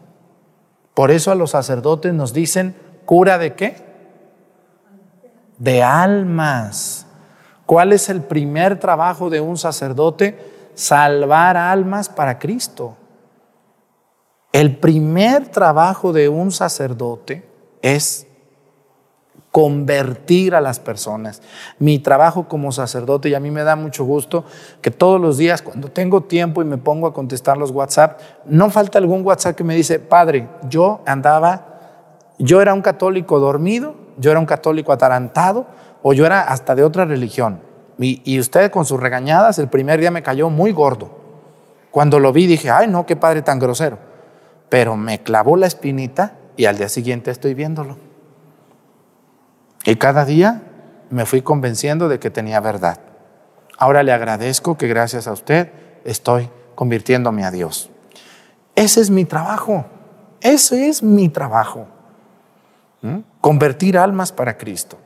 Por 0.93 1.13
eso 1.13 1.31
a 1.31 1.37
los 1.37 1.53
sacerdotes 1.53 2.13
nos 2.13 2.33
dicen, 2.33 2.75
¿cura 3.05 3.39
de 3.39 3.55
qué? 3.55 3.94
De 5.59 5.83
almas. 5.83 7.07
¿Cuál 7.67 7.93
es 7.93 8.09
el 8.09 8.23
primer 8.23 8.79
trabajo 8.79 9.31
de 9.31 9.41
un 9.41 9.57
sacerdote? 9.57 10.71
Salvar 10.75 11.57
almas 11.57 12.09
para 12.09 12.39
Cristo. 12.39 12.97
El 14.53 14.77
primer 14.77 15.49
trabajo 15.49 16.13
de 16.13 16.29
un 16.29 16.53
sacerdote 16.53 17.49
es 17.83 18.27
convertir 19.55 20.55
a 20.55 20.61
las 20.61 20.81
personas. 20.81 21.41
Mi 21.79 22.01
trabajo 22.01 22.49
como 22.49 22.73
sacerdote, 22.73 23.29
y 23.29 23.35
a 23.35 23.41
mí 23.41 23.53
me 23.53 23.63
da 23.63 23.77
mucho 23.77 24.05
gusto 24.05 24.45
que 24.81 24.91
todos 24.91 25.21
los 25.21 25.39
días, 25.39 25.63
cuando 25.63 25.93
tengo 25.93 26.23
tiempo 26.23 26.61
y 26.61 26.65
me 26.65 26.77
pongo 26.77 27.07
a 27.07 27.15
contestar 27.15 27.57
los 27.57 27.71
WhatsApp, 27.71 28.21
no 28.47 28.69
falta 28.71 28.99
algún 28.99 29.25
WhatsApp 29.25 29.55
que 29.55 29.63
me 29.63 29.77
dice, 29.77 30.01
padre, 30.01 30.49
yo 30.69 31.03
andaba, 31.07 32.33
yo 32.39 32.61
era 32.61 32.75
un 32.75 32.83
católico 32.83 33.39
dormido, 33.39 33.95
yo 34.19 34.31
era 34.31 34.41
un 34.41 34.47
católico 34.47 34.93
atarantado, 34.93 35.67
o 36.03 36.13
yo 36.13 36.27
era 36.27 36.43
hasta 36.43 36.75
de 36.75 36.85
otra 36.85 37.05
religión. 37.05 37.61
Y, 37.99 38.21
y 38.25 38.41
usted 38.41 38.71
con 38.71 38.85
sus 38.85 39.01
regañadas, 39.01 39.59
el 39.59 39.69
primer 39.69 40.01
día 40.01 40.11
me 40.11 40.23
cayó 40.23 40.51
muy 40.51 40.73
gordo. 40.73 41.11
Cuando 41.91 42.19
lo 42.19 42.33
vi 42.33 42.47
dije, 42.47 42.71
ay 42.71 42.89
no, 42.89 43.07
qué 43.07 43.17
padre 43.17 43.43
tan 43.43 43.59
grosero. 43.59 43.99
Pero 44.69 44.97
me 44.97 45.23
clavó 45.23 45.57
la 45.57 45.67
espinita 45.67 46.33
y 46.57 46.65
al 46.65 46.77
día 46.77 46.89
siguiente 46.89 47.31
estoy 47.31 47.55
viéndolo. 47.55 47.97
Y 49.85 49.97
cada 49.97 50.25
día 50.25 50.63
me 51.11 51.27
fui 51.27 51.43
convenciendo 51.43 52.09
de 52.09 52.19
que 52.19 52.31
tenía 52.31 52.61
verdad. 52.61 52.99
Ahora 53.79 54.03
le 54.03 54.13
agradezco 54.13 54.77
que 54.77 54.89
gracias 54.89 55.27
a 55.29 55.33
usted 55.33 55.71
estoy 56.05 56.51
convirtiéndome 56.75 57.45
a 57.45 57.51
Dios. 57.51 57.91
Ese 58.75 59.01
es 59.01 59.11
mi 59.11 59.25
trabajo. 59.25 59.85
Ese 60.41 60.89
es 60.89 61.03
mi 61.03 61.29
trabajo. 61.29 61.87
¿Mm? 63.03 63.19
Convertir 63.45 63.99
almas 63.99 64.33
para 64.33 64.57
Cristo. 64.57 64.97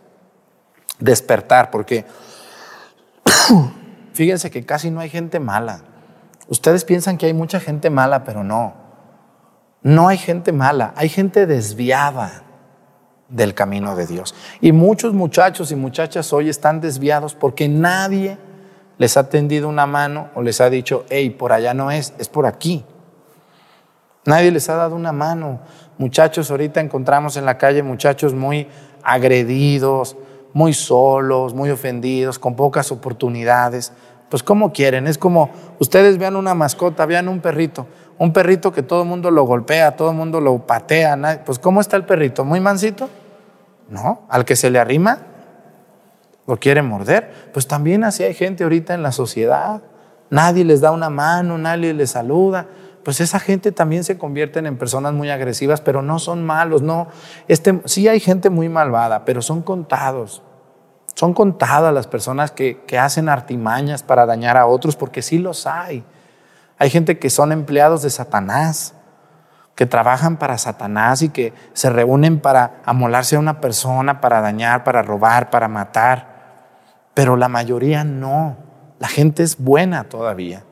Despertar, 1.00 1.72
porque 1.72 2.04
fíjense 4.12 4.48
que 4.48 4.64
casi 4.64 4.92
no 4.92 5.00
hay 5.00 5.10
gente 5.10 5.40
mala. 5.40 5.80
Ustedes 6.46 6.84
piensan 6.84 7.18
que 7.18 7.26
hay 7.26 7.34
mucha 7.34 7.58
gente 7.58 7.90
mala, 7.90 8.22
pero 8.22 8.44
no. 8.44 8.74
No 9.82 10.06
hay 10.06 10.18
gente 10.18 10.52
mala, 10.52 10.92
hay 10.94 11.08
gente 11.08 11.46
desviada 11.46 12.44
del 13.28 13.54
camino 13.54 13.96
de 13.96 14.06
Dios. 14.06 14.36
Y 14.60 14.70
muchos 14.70 15.14
muchachos 15.14 15.72
y 15.72 15.74
muchachas 15.74 16.32
hoy 16.32 16.48
están 16.48 16.80
desviados 16.80 17.34
porque 17.34 17.68
nadie 17.68 18.38
les 18.98 19.16
ha 19.16 19.28
tendido 19.28 19.68
una 19.68 19.86
mano 19.86 20.28
o 20.36 20.42
les 20.42 20.60
ha 20.60 20.70
dicho, 20.70 21.04
hey, 21.10 21.30
por 21.30 21.52
allá 21.52 21.74
no 21.74 21.90
es, 21.90 22.14
es 22.18 22.28
por 22.28 22.46
aquí. 22.46 22.84
Nadie 24.28 24.50
les 24.50 24.68
ha 24.68 24.74
dado 24.74 24.94
una 24.94 25.10
mano. 25.10 25.58
Muchachos, 25.96 26.50
ahorita 26.50 26.82
encontramos 26.82 27.38
en 27.38 27.46
la 27.46 27.56
calle 27.56 27.82
muchachos 27.82 28.34
muy 28.34 28.68
agredidos, 29.02 30.18
muy 30.52 30.74
solos, 30.74 31.54
muy 31.54 31.70
ofendidos, 31.70 32.38
con 32.38 32.54
pocas 32.54 32.92
oportunidades. 32.92 33.90
Pues 34.28 34.42
como 34.42 34.70
quieren, 34.70 35.06
es 35.06 35.16
como 35.16 35.48
ustedes 35.78 36.18
vean 36.18 36.36
una 36.36 36.52
mascota, 36.52 37.06
vean 37.06 37.26
un 37.26 37.40
perrito, 37.40 37.86
un 38.18 38.34
perrito 38.34 38.70
que 38.70 38.82
todo 38.82 39.00
el 39.00 39.08
mundo 39.08 39.30
lo 39.30 39.44
golpea, 39.44 39.96
todo 39.96 40.10
el 40.10 40.16
mundo 40.18 40.42
lo 40.42 40.58
patea, 40.66 41.42
pues 41.46 41.58
¿cómo 41.58 41.80
está 41.80 41.96
el 41.96 42.04
perrito? 42.04 42.44
¿Muy 42.44 42.60
mansito? 42.60 43.08
No, 43.88 44.26
al 44.28 44.44
que 44.44 44.56
se 44.56 44.68
le 44.68 44.78
arrima, 44.78 45.20
lo 46.46 46.58
quiere 46.58 46.82
morder. 46.82 47.32
Pues 47.54 47.66
también 47.66 48.04
así 48.04 48.24
hay 48.24 48.34
gente 48.34 48.64
ahorita 48.64 48.92
en 48.92 49.02
la 49.02 49.12
sociedad. 49.12 49.80
Nadie 50.28 50.66
les 50.66 50.82
da 50.82 50.90
una 50.90 51.08
mano, 51.08 51.56
nadie 51.56 51.94
les 51.94 52.10
saluda. 52.10 52.66
Pues 53.04 53.20
esa 53.20 53.40
gente 53.40 53.72
también 53.72 54.04
se 54.04 54.18
convierten 54.18 54.66
en 54.66 54.76
personas 54.76 55.12
muy 55.12 55.30
agresivas, 55.30 55.80
pero 55.80 56.02
no 56.02 56.18
son 56.18 56.44
malos, 56.44 56.82
no. 56.82 57.08
Este, 57.46 57.80
sí 57.84 58.08
hay 58.08 58.20
gente 58.20 58.50
muy 58.50 58.68
malvada, 58.68 59.24
pero 59.24 59.42
son 59.42 59.62
contados. 59.62 60.42
Son 61.14 61.34
contadas 61.34 61.92
las 61.92 62.06
personas 62.06 62.50
que, 62.50 62.82
que 62.86 62.98
hacen 62.98 63.28
artimañas 63.28 64.02
para 64.02 64.26
dañar 64.26 64.56
a 64.56 64.66
otros, 64.66 64.94
porque 64.96 65.22
sí 65.22 65.38
los 65.38 65.66
hay. 65.66 66.04
Hay 66.78 66.90
gente 66.90 67.18
que 67.18 67.30
son 67.30 67.50
empleados 67.50 68.02
de 68.02 68.10
Satanás, 68.10 68.94
que 69.74 69.86
trabajan 69.86 70.38
para 70.38 70.58
Satanás 70.58 71.22
y 71.22 71.28
que 71.28 71.52
se 71.72 71.88
reúnen 71.88 72.40
para 72.40 72.80
amolarse 72.84 73.36
a 73.36 73.38
una 73.38 73.60
persona, 73.60 74.20
para 74.20 74.40
dañar, 74.40 74.84
para 74.84 75.02
robar, 75.02 75.50
para 75.50 75.68
matar. 75.68 76.38
Pero 77.14 77.36
la 77.36 77.48
mayoría 77.48 78.04
no. 78.04 78.56
La 78.98 79.08
gente 79.08 79.42
es 79.42 79.56
buena 79.56 80.04
todavía. 80.04 80.64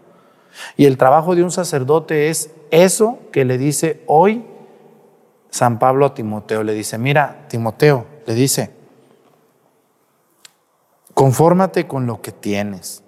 Y 0.77 0.87
el 0.87 0.99
trabajo 0.99 1.35
de 1.35 1.43
un 1.43 1.51
sacerdote 1.51 2.29
es 2.29 2.51
eso 2.71 3.19
que 3.33 3.45
le 3.45 3.59
dice 3.59 4.03
hoy 4.07 4.45
San 5.51 5.79
Pablo 5.79 6.07
a 6.07 6.15
Timoteo. 6.15 6.63
Le 6.63 6.75
dice, 6.75 6.99
mira, 6.99 7.47
Timoteo, 7.49 8.07
le 8.27 8.35
dice, 8.35 8.71
confórmate 11.15 11.87
con 11.87 12.07
lo 12.07 12.21
que 12.21 12.33
tienes 12.33 13.03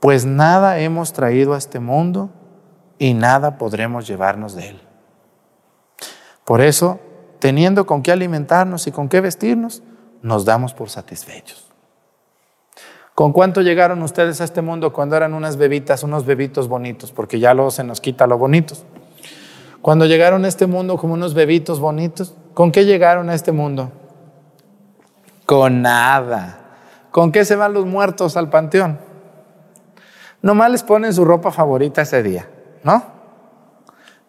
pues 0.00 0.24
nada 0.24 0.78
hemos 0.78 1.12
traído 1.12 1.54
a 1.54 1.58
este 1.58 1.80
mundo 1.80 2.30
y 2.98 3.14
nada 3.14 3.58
podremos 3.58 4.06
llevarnos 4.06 4.54
de 4.54 4.70
él. 4.70 4.80
Por 6.44 6.60
eso, 6.60 7.00
teniendo 7.40 7.86
con 7.86 8.02
qué 8.02 8.12
alimentarnos 8.12 8.86
y 8.86 8.92
con 8.92 9.08
qué 9.08 9.20
vestirnos, 9.20 9.82
nos 10.22 10.44
damos 10.44 10.72
por 10.72 10.88
satisfechos. 10.88 11.67
¿Con 13.18 13.32
cuánto 13.32 13.62
llegaron 13.62 14.00
ustedes 14.02 14.40
a 14.40 14.44
este 14.44 14.62
mundo 14.62 14.92
cuando 14.92 15.16
eran 15.16 15.34
unas 15.34 15.56
bebitas, 15.56 16.04
unos 16.04 16.24
bebitos 16.24 16.68
bonitos? 16.68 17.10
Porque 17.10 17.40
ya 17.40 17.52
luego 17.52 17.72
se 17.72 17.82
nos 17.82 18.00
quita 18.00 18.28
lo 18.28 18.38
bonitos. 18.38 18.84
Cuando 19.82 20.06
llegaron 20.06 20.44
a 20.44 20.48
este 20.48 20.68
mundo 20.68 20.96
como 20.98 21.14
unos 21.14 21.34
bebitos 21.34 21.80
bonitos, 21.80 22.36
¿con 22.54 22.70
qué 22.70 22.84
llegaron 22.84 23.28
a 23.28 23.34
este 23.34 23.50
mundo? 23.50 23.90
Con 25.46 25.82
nada. 25.82 26.60
¿Con 27.10 27.32
qué 27.32 27.44
se 27.44 27.56
van 27.56 27.72
los 27.72 27.86
muertos 27.86 28.36
al 28.36 28.50
panteón? 28.50 29.00
Nomás 30.40 30.70
les 30.70 30.84
ponen 30.84 31.12
su 31.12 31.24
ropa 31.24 31.50
favorita 31.50 32.02
ese 32.02 32.22
día, 32.22 32.48
¿no? 32.84 33.02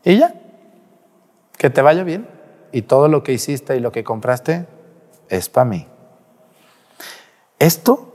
Y 0.03 0.17
ya, 0.17 0.33
que 1.59 1.69
te 1.69 1.83
vaya 1.83 2.03
bien. 2.03 2.27
Y 2.71 2.81
todo 2.81 3.07
lo 3.07 3.21
que 3.21 3.33
hiciste 3.33 3.77
y 3.77 3.81
lo 3.81 3.91
que 3.91 4.03
compraste 4.03 4.65
es 5.29 5.47
para 5.47 5.65
mí. 5.65 5.85
Esto, 7.59 8.08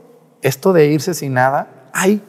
esto 0.45 0.73
de 0.73 0.85
irse 0.85 1.15
sin 1.15 1.33
nada, 1.33 1.89
hay 1.91 2.21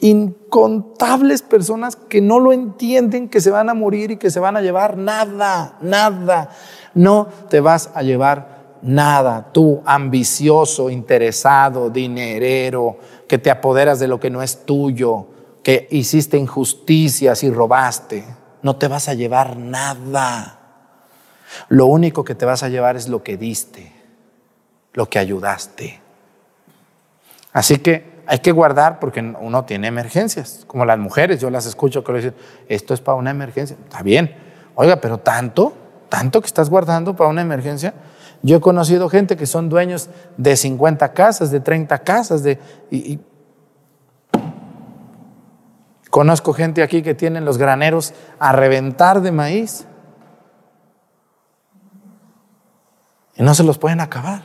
incontables 0.00 1.42
personas 1.42 1.94
que 1.94 2.22
no 2.22 2.40
lo 2.40 2.54
entienden, 2.54 3.28
que 3.28 3.42
se 3.42 3.50
van 3.50 3.68
a 3.68 3.74
morir 3.74 4.12
y 4.12 4.16
que 4.16 4.30
se 4.30 4.40
van 4.40 4.56
a 4.56 4.62
llevar 4.62 4.96
nada, 4.96 5.76
nada. 5.82 6.48
No 6.94 7.28
te 7.50 7.60
vas 7.60 7.90
a 7.94 8.02
llevar 8.02 8.78
nada, 8.80 9.50
tú 9.52 9.82
ambicioso, 9.84 10.88
interesado, 10.88 11.90
dinerero, 11.90 12.96
que 13.28 13.36
te 13.36 13.50
apoderas 13.50 13.98
de 14.00 14.08
lo 14.08 14.18
que 14.18 14.30
no 14.30 14.42
es 14.42 14.64
tuyo, 14.64 15.26
que 15.62 15.86
hiciste 15.90 16.38
injusticias 16.38 17.44
y 17.44 17.50
robaste, 17.50 18.24
no 18.62 18.76
te 18.76 18.88
vas 18.88 19.06
a 19.10 19.14
llevar 19.14 19.58
nada. 19.58 20.60
Lo 21.68 21.84
único 21.84 22.24
que 22.24 22.34
te 22.34 22.46
vas 22.46 22.62
a 22.62 22.70
llevar 22.70 22.96
es 22.96 23.06
lo 23.08 23.22
que 23.22 23.36
diste, 23.36 23.92
lo 24.94 25.10
que 25.10 25.18
ayudaste. 25.18 26.07
Así 27.52 27.78
que 27.78 28.18
hay 28.26 28.40
que 28.40 28.52
guardar 28.52 29.00
porque 29.00 29.20
uno 29.20 29.64
tiene 29.64 29.86
emergencias, 29.86 30.64
como 30.66 30.84
las 30.84 30.98
mujeres, 30.98 31.40
yo 31.40 31.48
las 31.48 31.66
escucho 31.66 32.04
que 32.04 32.12
le 32.12 32.18
dicen, 32.18 32.34
esto 32.68 32.92
es 32.92 33.00
para 33.00 33.16
una 33.16 33.30
emergencia. 33.30 33.76
Está 33.82 34.02
bien, 34.02 34.36
oiga, 34.74 34.96
pero 35.00 35.18
tanto, 35.18 35.72
tanto 36.08 36.40
que 36.40 36.46
estás 36.46 36.68
guardando 36.68 37.16
para 37.16 37.30
una 37.30 37.40
emergencia. 37.40 37.94
Yo 38.42 38.56
he 38.56 38.60
conocido 38.60 39.08
gente 39.08 39.36
que 39.36 39.46
son 39.46 39.68
dueños 39.68 40.10
de 40.36 40.56
50 40.56 41.12
casas, 41.12 41.50
de 41.50 41.60
30 41.60 41.98
casas, 42.00 42.42
de, 42.42 42.58
conozco 46.10 46.52
gente 46.52 46.82
aquí 46.82 47.02
que 47.02 47.14
tienen 47.14 47.44
los 47.44 47.58
graneros 47.58 48.12
a 48.38 48.52
reventar 48.52 49.20
de 49.20 49.32
maíz 49.32 49.86
y 53.36 53.42
no 53.42 53.54
se 53.54 53.62
los 53.62 53.78
pueden 53.78 54.00
acabar. 54.00 54.42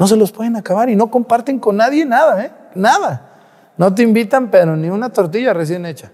No 0.00 0.06
se 0.06 0.16
los 0.16 0.32
pueden 0.32 0.56
acabar 0.56 0.88
y 0.88 0.96
no 0.96 1.10
comparten 1.10 1.58
con 1.58 1.76
nadie 1.76 2.06
nada, 2.06 2.42
¿eh? 2.42 2.50
Nada. 2.74 3.72
No 3.76 3.94
te 3.94 4.02
invitan, 4.02 4.50
pero 4.50 4.74
ni 4.74 4.88
una 4.88 5.10
tortilla 5.10 5.52
recién 5.52 5.84
hecha. 5.84 6.10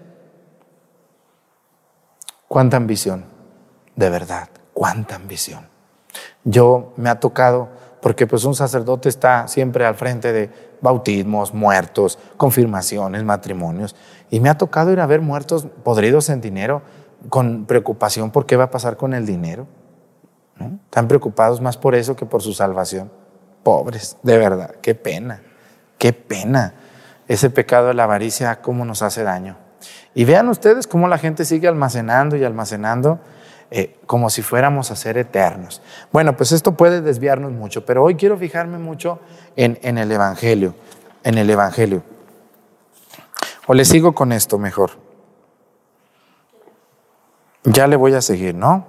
Cuánta 2.49 2.75
ambición, 2.75 3.23
de 3.95 4.09
verdad, 4.09 4.49
cuánta 4.73 5.15
ambición. 5.15 5.69
Yo 6.43 6.91
me 6.97 7.07
ha 7.07 7.21
tocado, 7.21 7.69
porque 8.01 8.27
pues 8.27 8.43
un 8.43 8.55
sacerdote 8.55 9.07
está 9.07 9.47
siempre 9.47 9.85
al 9.85 9.95
frente 9.95 10.33
de 10.33 10.49
bautismos, 10.81 11.53
muertos, 11.53 12.19
confirmaciones, 12.35 13.23
matrimonios, 13.23 13.95
y 14.29 14.41
me 14.41 14.49
ha 14.49 14.57
tocado 14.57 14.91
ir 14.91 14.99
a 14.99 15.07
ver 15.07 15.21
muertos 15.21 15.65
podridos 15.85 16.27
en 16.27 16.41
dinero, 16.41 16.81
con 17.29 17.65
preocupación 17.65 18.31
por 18.31 18.45
qué 18.45 18.57
va 18.57 18.65
a 18.65 18.71
pasar 18.71 18.97
con 18.97 19.13
el 19.13 19.25
dinero. 19.25 19.65
Están 20.59 21.07
preocupados 21.07 21.61
más 21.61 21.77
por 21.77 21.95
eso 21.95 22.17
que 22.17 22.25
por 22.25 22.41
su 22.41 22.51
salvación. 22.51 23.09
Pobres, 23.67 24.15
de 24.23 24.37
verdad, 24.37 24.75
qué 24.81 24.95
pena, 24.95 25.41
qué 25.97 26.13
pena. 26.13 26.73
Ese 27.27 27.49
pecado 27.49 27.89
de 27.89 27.95
la 27.95 28.05
avaricia, 28.05 28.61
cómo 28.61 28.85
nos 28.85 29.01
hace 29.01 29.23
daño. 29.23 29.57
Y 30.15 30.23
vean 30.23 30.47
ustedes 30.47 30.87
cómo 30.87 31.09
la 31.09 31.17
gente 31.17 31.43
sigue 31.43 31.67
almacenando 31.67 32.37
y 32.37 32.45
almacenando 32.45 33.19
eh, 33.69 33.99
como 34.05 34.29
si 34.29 34.41
fuéramos 34.41 34.89
a 34.89 34.95
ser 34.95 35.17
eternos. 35.17 35.81
Bueno, 36.13 36.37
pues 36.37 36.53
esto 36.53 36.77
puede 36.77 37.01
desviarnos 37.01 37.51
mucho, 37.51 37.85
pero 37.85 38.05
hoy 38.05 38.15
quiero 38.15 38.37
fijarme 38.37 38.77
mucho 38.77 39.19
en, 39.57 39.77
en 39.81 39.97
el 39.97 40.13
Evangelio, 40.13 40.73
en 41.25 41.37
el 41.37 41.49
Evangelio. 41.49 42.03
O 43.65 43.73
le 43.73 43.83
sigo 43.83 44.15
con 44.15 44.31
esto 44.31 44.57
mejor. 44.57 44.91
Ya 47.65 47.87
le 47.87 47.97
voy 47.97 48.13
a 48.13 48.21
seguir, 48.21 48.55
¿no? 48.55 48.87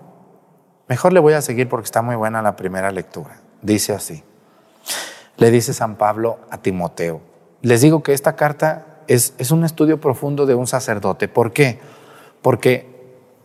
Mejor 0.87 1.13
le 1.13 1.19
voy 1.19 1.33
a 1.33 1.43
seguir 1.43 1.69
porque 1.69 1.87
está 1.87 2.01
muy 2.01 2.15
buena 2.15 2.43
la 2.43 2.55
primera 2.55 2.93
lectura. 2.93 3.41
Dice 3.61 3.93
así. 3.93 4.23
Le 5.39 5.51
dice 5.51 5.73
San 5.73 5.97
Pablo 5.97 6.39
a 6.51 6.59
Timoteo. 6.59 7.21
Les 7.63 7.81
digo 7.81 8.03
que 8.03 8.13
esta 8.13 8.37
carta 8.37 9.01
es, 9.09 9.35
es 9.39 9.51
un 9.51 9.65
estudio 9.65 10.01
profundo 10.01 10.47
de 10.47 10.55
un 10.55 10.67
sacerdote. 10.67 11.29
¿Por 11.29 11.53
qué? 11.53 11.79
Porque 12.43 12.99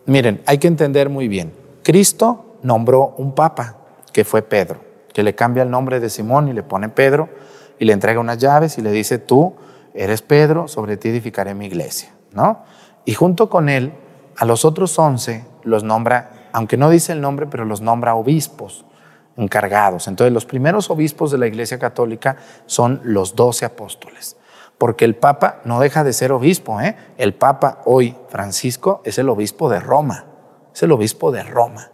Miren, 0.05 0.41
hay 0.45 0.57
que 0.57 0.67
entender 0.67 1.09
muy 1.09 1.27
bien. 1.27 1.53
Cristo 1.81 2.57
nombró 2.61 3.13
un 3.17 3.33
papa, 3.35 3.77
que 4.11 4.25
fue 4.25 4.41
Pedro, 4.41 4.81
que 5.13 5.23
le 5.23 5.33
cambia 5.33 5.63
el 5.63 5.71
nombre 5.71 5.99
de 5.99 6.09
Simón 6.09 6.49
y 6.49 6.53
le 6.53 6.61
pone 6.61 6.89
Pedro 6.89 7.29
y 7.79 7.85
le 7.85 7.93
entrega 7.93 8.19
unas 8.19 8.37
llaves 8.37 8.77
y 8.77 8.81
le 8.81 8.91
dice, 8.91 9.17
tú 9.17 9.53
eres 9.93 10.21
Pedro, 10.21 10.67
sobre 10.67 10.97
ti 10.97 11.09
edificaré 11.09 11.53
mi 11.53 11.67
iglesia, 11.67 12.13
¿no? 12.33 12.63
Y 13.05 13.13
junto 13.13 13.49
con 13.49 13.69
él, 13.69 13.93
a 14.37 14.45
los 14.45 14.65
otros 14.65 14.97
once 14.99 15.45
los 15.63 15.83
nombra, 15.83 16.49
aunque 16.51 16.77
no 16.77 16.89
dice 16.89 17.13
el 17.13 17.21
nombre, 17.21 17.47
pero 17.47 17.65
los 17.65 17.81
nombra 17.81 18.15
obispos 18.15 18.85
encargados. 19.37 20.07
Entonces 20.07 20.33
los 20.33 20.45
primeros 20.45 20.89
obispos 20.89 21.31
de 21.31 21.37
la 21.37 21.47
iglesia 21.47 21.79
católica 21.79 22.37
son 22.65 23.01
los 23.03 23.35
doce 23.35 23.65
apóstoles 23.65 24.37
porque 24.83 25.05
el 25.05 25.15
Papa 25.15 25.61
no 25.63 25.79
deja 25.79 26.03
de 26.03 26.11
ser 26.11 26.33
obispo. 26.33 26.81
¿eh? 26.81 26.97
El 27.17 27.33
Papa 27.33 27.81
hoy, 27.85 28.17
Francisco, 28.27 29.01
es 29.05 29.17
el 29.17 29.29
obispo 29.29 29.69
de 29.69 29.79
Roma, 29.79 30.25
es 30.73 30.83
el 30.83 30.91
obispo 30.91 31.31
de 31.31 31.41
Roma. 31.41 31.89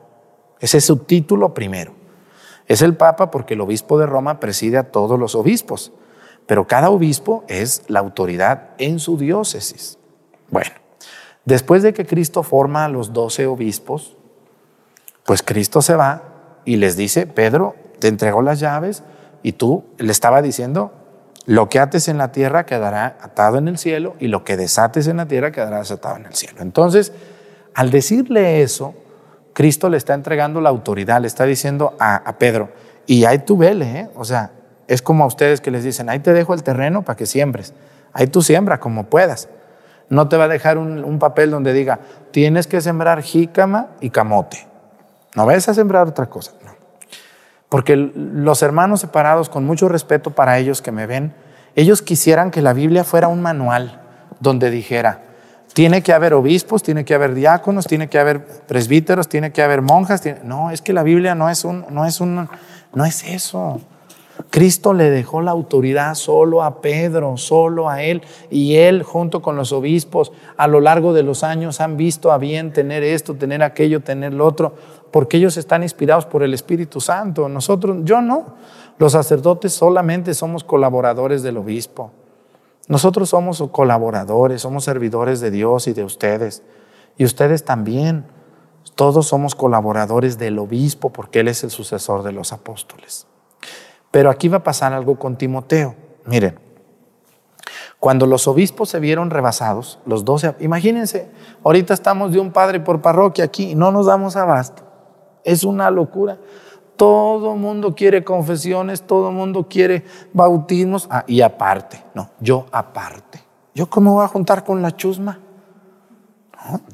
Ese 0.59 0.79
es 0.79 0.85
su 0.85 0.97
título 0.97 1.53
primero. 1.53 1.93
Es 2.65 2.81
el 2.81 2.95
Papa 2.95 3.29
porque 3.29 3.53
el 3.53 3.61
obispo 3.61 3.99
de 3.99 4.07
Roma 4.07 4.39
preside 4.39 4.77
a 4.77 4.91
todos 4.91 5.19
los 5.19 5.35
obispos, 5.35 5.91
pero 6.47 6.65
cada 6.65 6.89
obispo 6.89 7.43
es 7.47 7.83
la 7.89 7.99
autoridad 7.99 8.69
en 8.79 8.97
su 8.99 9.17
diócesis. 9.17 9.99
Bueno, 10.49 10.71
después 11.45 11.83
de 11.83 11.93
que 11.93 12.07
Cristo 12.07 12.41
forma 12.41 12.85
a 12.85 12.89
los 12.89 13.13
doce 13.13 13.45
obispos, 13.45 14.17
pues 15.25 15.43
Cristo 15.43 15.83
se 15.83 15.95
va 15.95 16.28
y 16.69 16.75
les 16.75 16.95
dice, 16.95 17.25
Pedro, 17.25 17.73
te 17.97 18.09
entregó 18.09 18.43
las 18.43 18.59
llaves 18.59 19.01
y 19.41 19.53
tú 19.53 19.85
le 19.97 20.11
estaba 20.11 20.43
diciendo, 20.43 20.93
lo 21.47 21.67
que 21.67 21.79
ates 21.79 22.07
en 22.09 22.19
la 22.19 22.31
tierra 22.31 22.67
quedará 22.67 23.17
atado 23.21 23.57
en 23.57 23.67
el 23.67 23.79
cielo 23.79 24.15
y 24.19 24.27
lo 24.27 24.43
que 24.43 24.55
desates 24.55 25.07
en 25.07 25.17
la 25.17 25.25
tierra 25.25 25.51
quedará 25.51 25.79
desatado 25.79 26.17
en 26.17 26.27
el 26.27 26.35
cielo. 26.35 26.61
Entonces, 26.61 27.11
al 27.73 27.89
decirle 27.89 28.61
eso, 28.61 28.93
Cristo 29.53 29.89
le 29.89 29.97
está 29.97 30.13
entregando 30.13 30.61
la 30.61 30.69
autoridad, 30.69 31.19
le 31.21 31.25
está 31.25 31.45
diciendo 31.45 31.95
a, 31.99 32.35
Pedro, 32.37 32.69
y 33.07 33.25
ahí 33.25 33.39
tú 33.39 33.57
vele, 33.57 34.01
¿eh? 34.01 34.09
o 34.13 34.23
sea, 34.23 34.51
es 34.87 35.01
como 35.01 35.23
a 35.23 35.27
ustedes 35.27 35.61
que 35.61 35.71
les 35.71 35.83
dicen, 35.83 36.07
ahí 36.07 36.19
te 36.19 36.33
dejo 36.33 36.53
el 36.53 36.61
terreno 36.61 37.01
para 37.01 37.17
que 37.17 37.25
siembres, 37.25 37.73
ahí 38.13 38.27
tú 38.27 38.43
siembra 38.43 38.79
como 38.79 39.05
puedas. 39.05 39.49
No 40.07 40.29
te 40.29 40.37
va 40.37 40.43
a 40.43 40.49
dejar 40.49 40.77
un, 40.77 41.17
papel 41.17 41.49
donde 41.49 41.73
diga, 41.73 41.99
tienes 42.29 42.67
que 42.67 42.79
sembrar 42.79 43.23
jícama 43.23 43.87
y 44.01 44.11
camote. 44.11 44.67
No 45.35 45.45
vayas 45.45 45.69
a 45.69 45.73
sembrar 45.73 46.07
otra 46.07 46.27
cosa. 46.27 46.51
Porque 47.69 47.95
los 47.95 48.63
hermanos 48.63 49.01
separados, 49.01 49.47
con 49.47 49.65
mucho 49.65 49.87
respeto 49.87 50.31
para 50.31 50.57
ellos 50.57 50.81
que 50.81 50.91
me 50.91 51.05
ven, 51.05 51.33
ellos 51.75 52.01
quisieran 52.01 52.49
que 52.49 52.63
la 52.63 52.73
Biblia 52.73 53.03
fuera 53.03 53.27
un 53.27 53.41
manual 53.41 54.01
donde 54.39 54.71
dijera, 54.71 55.23
tiene 55.73 56.01
que 56.01 56.11
haber 56.11 56.33
obispos, 56.33 56.81
tiene 56.81 57.05
que 57.05 57.13
haber 57.13 57.35
diáconos, 57.35 57.85
tiene 57.85 58.09
que 58.09 58.17
haber 58.17 58.43
presbíteros, 58.43 59.29
tiene 59.29 59.51
que 59.51 59.61
haber 59.61 59.83
monjas. 59.83 60.23
No, 60.43 60.71
es 60.71 60.81
que 60.81 60.93
la 60.93 61.03
Biblia 61.03 61.35
no 61.35 61.49
es, 61.49 61.63
un, 61.63 61.85
no 61.91 62.05
es, 62.05 62.19
un, 62.19 62.49
no 62.93 63.05
es 63.05 63.23
eso. 63.23 63.79
Cristo 64.49 64.93
le 64.93 65.09
dejó 65.09 65.41
la 65.41 65.51
autoridad 65.51 66.15
solo 66.15 66.63
a 66.63 66.81
Pedro, 66.81 67.37
solo 67.37 67.89
a 67.89 68.01
él, 68.01 68.23
y 68.49 68.77
él 68.77 69.03
junto 69.03 69.41
con 69.41 69.57
los 69.57 69.71
obispos 69.71 70.31
a 70.57 70.67
lo 70.67 70.79
largo 70.79 71.13
de 71.13 71.23
los 71.23 71.43
años 71.43 71.81
han 71.81 71.97
visto 71.97 72.31
a 72.31 72.37
bien 72.37 72.73
tener 72.73 73.03
esto, 73.03 73.35
tener 73.35 73.61
aquello, 73.61 73.99
tener 73.99 74.33
lo 74.33 74.45
otro 74.45 74.73
porque 75.11 75.37
ellos 75.37 75.57
están 75.57 75.83
inspirados 75.83 76.25
por 76.25 76.43
el 76.43 76.53
Espíritu 76.53 77.01
Santo. 77.01 77.49
Nosotros, 77.49 77.97
yo 78.03 78.21
no. 78.21 78.55
Los 78.97 79.13
sacerdotes 79.13 79.73
solamente 79.73 80.33
somos 80.33 80.63
colaboradores 80.63 81.43
del 81.43 81.57
obispo. 81.57 82.11
Nosotros 82.87 83.29
somos 83.29 83.63
colaboradores, 83.71 84.61
somos 84.61 84.83
servidores 84.83 85.39
de 85.39 85.51
Dios 85.51 85.87
y 85.87 85.93
de 85.93 86.03
ustedes. 86.03 86.63
Y 87.17 87.25
ustedes 87.25 87.63
también. 87.65 88.25
Todos 88.95 89.27
somos 89.27 89.55
colaboradores 89.55 90.37
del 90.37 90.59
obispo 90.59 91.11
porque 91.11 91.39
él 91.39 91.47
es 91.47 91.63
el 91.63 91.69
sucesor 91.69 92.23
de 92.23 92.31
los 92.31 92.51
apóstoles. 92.51 93.27
Pero 94.11 94.29
aquí 94.29 94.47
va 94.47 94.57
a 94.57 94.63
pasar 94.63 94.93
algo 94.93 95.17
con 95.17 95.37
Timoteo. 95.37 95.95
Miren, 96.25 96.59
cuando 97.99 98.25
los 98.25 98.47
obispos 98.47 98.89
se 98.89 98.99
vieron 98.99 99.29
rebasados, 99.29 99.99
los 100.05 100.25
doce, 100.25 100.55
imagínense, 100.59 101.29
ahorita 101.63 101.93
estamos 101.93 102.31
de 102.31 102.39
un 102.39 102.51
padre 102.51 102.79
por 102.79 103.01
parroquia 103.01 103.45
aquí 103.45 103.71
y 103.71 103.75
no 103.75 103.91
nos 103.91 104.05
damos 104.05 104.35
abasto. 104.35 104.88
Es 105.43 105.63
una 105.63 105.89
locura. 105.91 106.37
Todo 106.95 107.55
mundo 107.55 107.95
quiere 107.95 108.23
confesiones, 108.23 109.03
todo 109.03 109.31
mundo 109.31 109.67
quiere 109.69 110.03
bautismos. 110.33 111.07
Ah, 111.09 111.23
y 111.27 111.41
aparte, 111.41 112.03
no, 112.13 112.29
yo 112.39 112.65
aparte. 112.71 113.41
¿Yo 113.73 113.89
cómo 113.89 114.15
voy 114.15 114.25
a 114.25 114.27
juntar 114.27 114.63
con 114.63 114.81
la 114.81 114.95
chusma? 114.95 115.39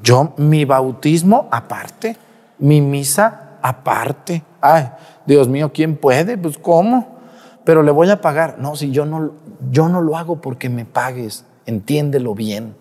yo, 0.01 0.33
mi 0.37 0.65
bautismo 0.65 1.47
aparte, 1.51 2.17
mi 2.59 2.81
misa 2.81 3.57
aparte. 3.61 4.43
Ay, 4.61 4.89
Dios 5.25 5.47
mío, 5.47 5.71
¿quién 5.73 5.97
puede? 5.97 6.37
Pues 6.37 6.57
¿cómo? 6.57 7.15
Pero 7.63 7.81
le 7.81 7.91
voy 7.91 8.09
a 8.09 8.21
pagar. 8.21 8.57
No, 8.59 8.75
si 8.75 8.91
yo 8.91 9.05
no, 9.05 9.31
yo 9.71 9.89
no 9.89 10.01
lo 10.01 10.17
hago 10.17 10.39
porque 10.39 10.69
me 10.69 10.85
pagues, 10.85 11.45
entiéndelo 11.65 12.35
bien. 12.35 12.75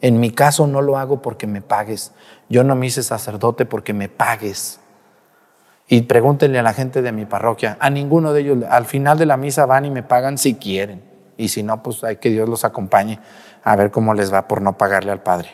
En 0.00 0.18
mi 0.18 0.30
caso 0.30 0.66
no 0.66 0.82
lo 0.82 0.96
hago 0.96 1.22
porque 1.22 1.46
me 1.46 1.60
pagues. 1.60 2.12
Yo 2.48 2.64
no 2.64 2.74
me 2.74 2.86
hice 2.86 3.02
sacerdote 3.02 3.66
porque 3.66 3.92
me 3.92 4.08
pagues. 4.08 4.80
Y 5.88 6.02
pregúntenle 6.02 6.58
a 6.58 6.62
la 6.62 6.72
gente 6.72 7.02
de 7.02 7.12
mi 7.12 7.26
parroquia, 7.26 7.76
a 7.80 7.90
ninguno 7.90 8.32
de 8.32 8.40
ellos, 8.40 8.58
al 8.68 8.86
final 8.86 9.18
de 9.18 9.26
la 9.26 9.36
misa 9.36 9.66
van 9.66 9.84
y 9.84 9.90
me 9.90 10.02
pagan 10.02 10.38
si 10.38 10.54
quieren. 10.54 11.02
Y 11.36 11.48
si 11.48 11.62
no, 11.62 11.82
pues 11.82 12.04
hay 12.04 12.16
que 12.16 12.30
Dios 12.30 12.48
los 12.48 12.64
acompañe 12.64 13.18
a 13.64 13.76
ver 13.76 13.90
cómo 13.90 14.14
les 14.14 14.32
va 14.32 14.48
por 14.48 14.62
no 14.62 14.78
pagarle 14.78 15.12
al 15.12 15.22
Padre. 15.22 15.50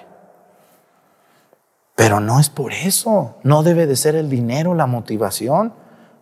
Pero 1.95 2.21
no 2.21 2.39
es 2.39 2.49
por 2.49 2.73
eso, 2.73 3.37
no 3.43 3.63
debe 3.63 3.87
de 3.87 3.97
ser 3.97 4.15
el 4.15 4.31
dinero 4.31 4.75
la 4.75 4.87
motivación, 4.87 5.73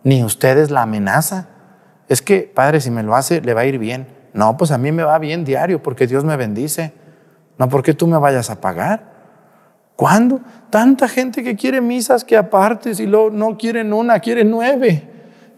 ni 0.03 0.23
ustedes 0.23 0.71
la 0.71 0.81
amenaza. 0.81 1.49
Es 2.07 2.21
que, 2.21 2.51
Padre, 2.53 2.81
si 2.81 2.89
me 2.89 3.03
lo 3.03 3.15
hace, 3.15 3.41
le 3.41 3.53
va 3.53 3.61
a 3.61 3.65
ir 3.65 3.77
bien. 3.77 4.07
No, 4.33 4.57
pues 4.57 4.71
a 4.71 4.77
mí 4.77 4.91
me 4.91 5.03
va 5.03 5.19
bien 5.19 5.45
diario 5.45 5.83
porque 5.83 6.07
Dios 6.07 6.23
me 6.23 6.35
bendice. 6.37 6.93
No 7.57 7.69
porque 7.69 7.93
tú 7.93 8.07
me 8.07 8.17
vayas 8.17 8.49
a 8.49 8.61
pagar. 8.61 9.16
¿Cuándo? 9.97 10.39
Tanta 10.69 11.07
gente 11.07 11.43
que 11.43 11.55
quiere 11.55 11.81
misas 11.81 12.23
que 12.23 12.37
aparte, 12.37 12.93
si 12.93 13.07
lo, 13.07 13.31
no 13.31 13.57
quieren 13.57 13.91
una, 13.91 14.19
quieren 14.19 14.51
nueve. 14.51 15.09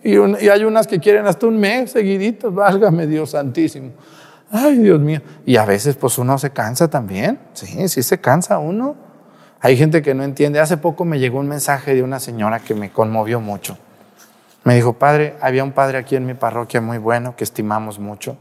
Y, 0.01 0.15
hay 0.15 0.63
unas 0.63 0.87
que 0.87 0.97
quieren 0.99 1.27
hasta 1.27 1.45
un 1.45 1.59
mes 1.59 1.91
seguiditos, 1.91 2.55
válgame 2.55 3.05
Dios 3.05 3.31
santísimo. 3.31 3.91
Ay, 4.49 4.77
Dios 4.77 5.01
mío. 5.01 5.21
Y 5.45 5.57
a 5.57 5.65
veces 5.65 5.97
pues 5.97 6.17
uno 6.17 6.37
se 6.37 6.51
cansa 6.51 6.89
también. 6.89 7.37
Sí, 7.51 7.89
sí 7.89 8.01
se 8.01 8.21
cansa 8.21 8.59
uno. 8.59 8.95
Hay 9.59 9.75
gente 9.75 10.01
que 10.01 10.13
no 10.13 10.23
entiende. 10.23 10.61
Hace 10.61 10.77
poco 10.77 11.03
me 11.03 11.19
llegó 11.19 11.39
un 11.39 11.49
mensaje 11.49 11.93
de 11.93 12.01
una 12.01 12.21
señora 12.21 12.59
que 12.59 12.73
me 12.73 12.91
conmovió 12.91 13.41
mucho. 13.41 13.77
Me 14.63 14.73
dijo, 14.73 14.93
padre, 14.93 15.35
había 15.41 15.65
un 15.65 15.73
padre 15.73 15.97
aquí 15.97 16.15
en 16.15 16.25
mi 16.25 16.33
parroquia 16.33 16.79
muy 16.79 16.97
bueno 16.97 17.35
que 17.35 17.43
estimamos 17.43 17.99
mucho. 17.99 18.37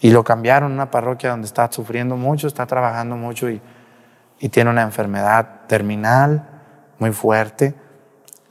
Y 0.00 0.10
lo 0.10 0.22
cambiaron 0.22 0.72
a 0.72 0.74
una 0.74 0.90
parroquia 0.90 1.30
donde 1.30 1.46
está 1.46 1.72
sufriendo 1.72 2.18
mucho, 2.18 2.46
está 2.46 2.66
trabajando 2.66 3.16
mucho 3.16 3.48
y 3.48 3.62
y 4.42 4.48
tiene 4.48 4.70
una 4.70 4.82
enfermedad 4.82 5.60
terminal 5.68 6.48
muy 6.98 7.12
fuerte 7.12 7.74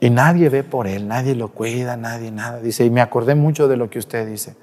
y 0.00 0.08
nadie 0.08 0.48
ve 0.48 0.64
por 0.64 0.86
él, 0.86 1.06
nadie 1.06 1.34
lo 1.34 1.48
cuida, 1.48 1.98
nadie 1.98 2.32
nada. 2.32 2.60
Dice, 2.60 2.86
y 2.86 2.90
me 2.90 3.02
acordé 3.02 3.34
mucho 3.34 3.68
de 3.68 3.76
lo 3.76 3.90
que 3.90 3.98
usted 3.98 4.26
dice. 4.26 4.56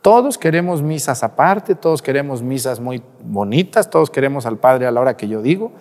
Todos 0.00 0.38
queremos 0.38 0.80
misas 0.80 1.22
aparte, 1.22 1.74
todos 1.74 2.00
queremos 2.00 2.40
misas 2.40 2.80
muy 2.80 3.02
bonitas, 3.22 3.90
todos 3.90 4.08
queremos 4.08 4.46
al 4.46 4.56
Padre 4.56 4.86
a 4.86 4.90
la 4.90 5.02
hora 5.02 5.14
que 5.14 5.28
yo 5.28 5.42
digo 5.42 5.72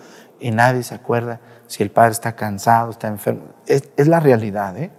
y 0.41 0.51
nadie 0.51 0.83
se 0.83 0.93
acuerda 0.93 1.39
si 1.67 1.83
el 1.83 1.89
Padre 1.89 2.11
está 2.11 2.35
cansado, 2.35 2.91
está 2.91 3.07
enfermo. 3.07 3.43
Es, 3.67 4.07
la 4.07 4.19
realidad. 4.19 4.77
¿eh? 4.77 4.91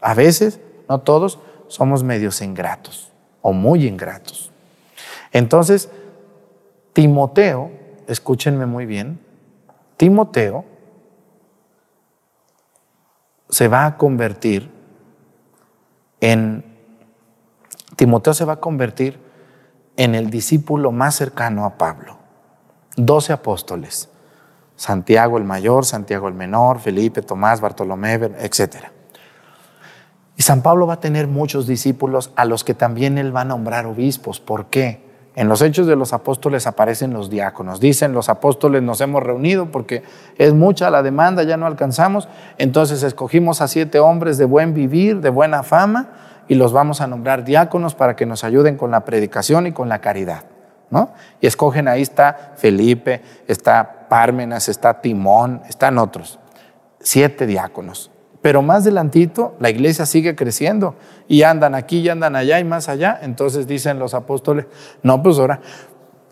A 0.00 0.12
veces, 0.12 0.58
no 0.88 1.02
todos, 1.02 1.38
somos 1.68 2.02
medios 2.02 2.42
ingratos 2.42 3.12
o 3.42 3.52
muy 3.52 3.86
ingratos. 3.86 4.50
Entonces, 5.30 5.88
Timoteo 6.92 7.79
escúchenme 8.10 8.66
muy 8.66 8.86
bien, 8.86 9.20
Timoteo 9.96 10.64
se 13.48 13.68
va 13.68 13.86
a 13.86 13.96
convertir 13.96 14.70
en, 16.20 16.64
Timoteo 17.96 18.34
se 18.34 18.44
va 18.44 18.54
a 18.54 18.60
convertir 18.60 19.18
en 19.96 20.14
el 20.14 20.30
discípulo 20.30 20.92
más 20.92 21.14
cercano 21.14 21.64
a 21.64 21.76
Pablo. 21.76 22.18
Doce 22.96 23.32
apóstoles, 23.32 24.08
Santiago 24.76 25.38
el 25.38 25.44
mayor, 25.44 25.84
Santiago 25.84 26.28
el 26.28 26.34
menor, 26.34 26.80
Felipe, 26.80 27.22
Tomás, 27.22 27.60
Bartolomé, 27.60 28.14
etc. 28.14 28.86
Y 30.36 30.42
San 30.42 30.62
Pablo 30.62 30.86
va 30.86 30.94
a 30.94 31.00
tener 31.00 31.26
muchos 31.26 31.66
discípulos 31.66 32.32
a 32.36 32.44
los 32.44 32.64
que 32.64 32.74
también 32.74 33.18
él 33.18 33.34
va 33.34 33.42
a 33.42 33.44
nombrar 33.44 33.86
obispos. 33.86 34.40
¿Por 34.40 34.66
qué? 34.66 35.09
En 35.36 35.48
los 35.48 35.62
hechos 35.62 35.86
de 35.86 35.94
los 35.94 36.12
apóstoles 36.12 36.66
aparecen 36.66 37.12
los 37.12 37.30
diáconos. 37.30 37.78
Dicen 37.80 38.12
los 38.12 38.28
apóstoles 38.28 38.82
nos 38.82 39.00
hemos 39.00 39.22
reunido 39.22 39.70
porque 39.70 40.02
es 40.38 40.52
mucha 40.54 40.90
la 40.90 41.02
demanda, 41.02 41.44
ya 41.44 41.56
no 41.56 41.66
alcanzamos. 41.66 42.28
Entonces 42.58 43.02
escogimos 43.02 43.60
a 43.60 43.68
siete 43.68 44.00
hombres 44.00 44.38
de 44.38 44.44
buen 44.44 44.74
vivir, 44.74 45.20
de 45.20 45.30
buena 45.30 45.62
fama, 45.62 46.08
y 46.48 46.56
los 46.56 46.72
vamos 46.72 47.00
a 47.00 47.06
nombrar 47.06 47.44
diáconos 47.44 47.94
para 47.94 48.16
que 48.16 48.26
nos 48.26 48.42
ayuden 48.42 48.76
con 48.76 48.90
la 48.90 49.04
predicación 49.04 49.68
y 49.68 49.72
con 49.72 49.88
la 49.88 50.00
caridad. 50.00 50.44
¿no? 50.90 51.12
Y 51.40 51.46
escogen 51.46 51.86
ahí 51.86 52.02
está 52.02 52.54
Felipe, 52.56 53.22
está 53.46 54.08
Pármenas, 54.08 54.68
está 54.68 55.00
Timón, 55.00 55.62
están 55.68 55.96
otros. 55.98 56.40
Siete 56.98 57.46
diáconos. 57.46 58.10
Pero 58.42 58.62
más 58.62 58.82
adelantito 58.82 59.54
la 59.60 59.70
iglesia 59.70 60.06
sigue 60.06 60.34
creciendo 60.34 60.94
y 61.28 61.42
andan 61.42 61.74
aquí 61.74 61.98
y 61.98 62.08
andan 62.08 62.36
allá 62.36 62.58
y 62.58 62.64
más 62.64 62.88
allá. 62.88 63.18
Entonces 63.22 63.66
dicen 63.66 63.98
los 63.98 64.14
apóstoles, 64.14 64.66
no, 65.02 65.22
pues 65.22 65.38
ahora 65.38 65.60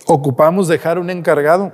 ocupamos 0.07 0.69
dejar 0.69 0.99
un 0.99 1.11
encargado 1.11 1.73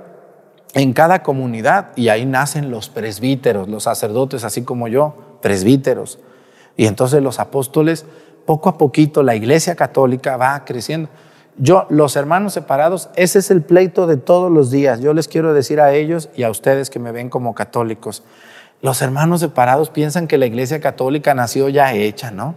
en 0.73 0.91
cada 0.91 1.23
comunidad 1.23 1.91
y 1.95 2.09
ahí 2.09 2.25
nacen 2.25 2.69
los 2.69 2.89
presbíteros, 2.89 3.69
los 3.69 3.83
sacerdotes, 3.83 4.43
así 4.43 4.63
como 4.63 4.89
yo, 4.89 5.37
presbíteros. 5.41 6.19
Y 6.75 6.87
entonces 6.87 7.23
los 7.23 7.39
apóstoles, 7.39 8.05
poco 8.45 8.67
a 8.67 8.77
poquito, 8.77 9.23
la 9.23 9.35
iglesia 9.35 9.75
católica 9.75 10.35
va 10.35 10.65
creciendo. 10.65 11.09
Yo, 11.57 11.87
los 11.89 12.17
hermanos 12.17 12.51
separados, 12.53 13.09
ese 13.15 13.39
es 13.39 13.49
el 13.49 13.61
pleito 13.61 14.07
de 14.07 14.17
todos 14.17 14.51
los 14.51 14.69
días. 14.69 14.99
Yo 14.99 15.13
les 15.13 15.29
quiero 15.29 15.53
decir 15.53 15.79
a 15.79 15.93
ellos 15.93 16.29
y 16.35 16.43
a 16.43 16.49
ustedes 16.49 16.89
que 16.89 16.99
me 16.99 17.13
ven 17.13 17.29
como 17.29 17.55
católicos, 17.55 18.23
los 18.85 19.01
hermanos 19.01 19.39
separados 19.39 19.89
piensan 19.89 20.27
que 20.27 20.37
la 20.37 20.45
iglesia 20.45 20.79
católica 20.79 21.33
nació 21.33 21.69
ya 21.69 21.95
hecha, 21.95 22.29
¿no? 22.29 22.53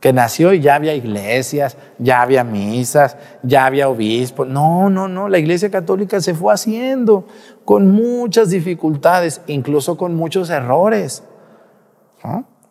Que 0.00 0.12
nació 0.12 0.52
y 0.52 0.60
ya 0.60 0.74
había 0.74 0.92
iglesias, 0.92 1.76
ya 2.00 2.20
había 2.20 2.42
misas, 2.42 3.16
ya 3.44 3.66
había 3.66 3.88
obispos. 3.88 4.48
No, 4.48 4.90
no, 4.90 5.06
no, 5.06 5.28
la 5.28 5.38
iglesia 5.38 5.70
católica 5.70 6.20
se 6.20 6.34
fue 6.34 6.52
haciendo 6.52 7.28
con 7.64 7.92
muchas 7.92 8.50
dificultades, 8.50 9.40
incluso 9.46 9.96
con 9.96 10.16
muchos 10.16 10.50
errores. 10.50 11.22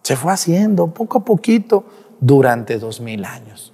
Se 0.01 0.17
fue 0.17 0.33
haciendo 0.33 0.87
poco 0.87 1.19
a 1.19 1.23
poquito 1.23 1.85
durante 2.19 2.77
dos 2.77 2.99
mil 2.99 3.23
años. 3.23 3.70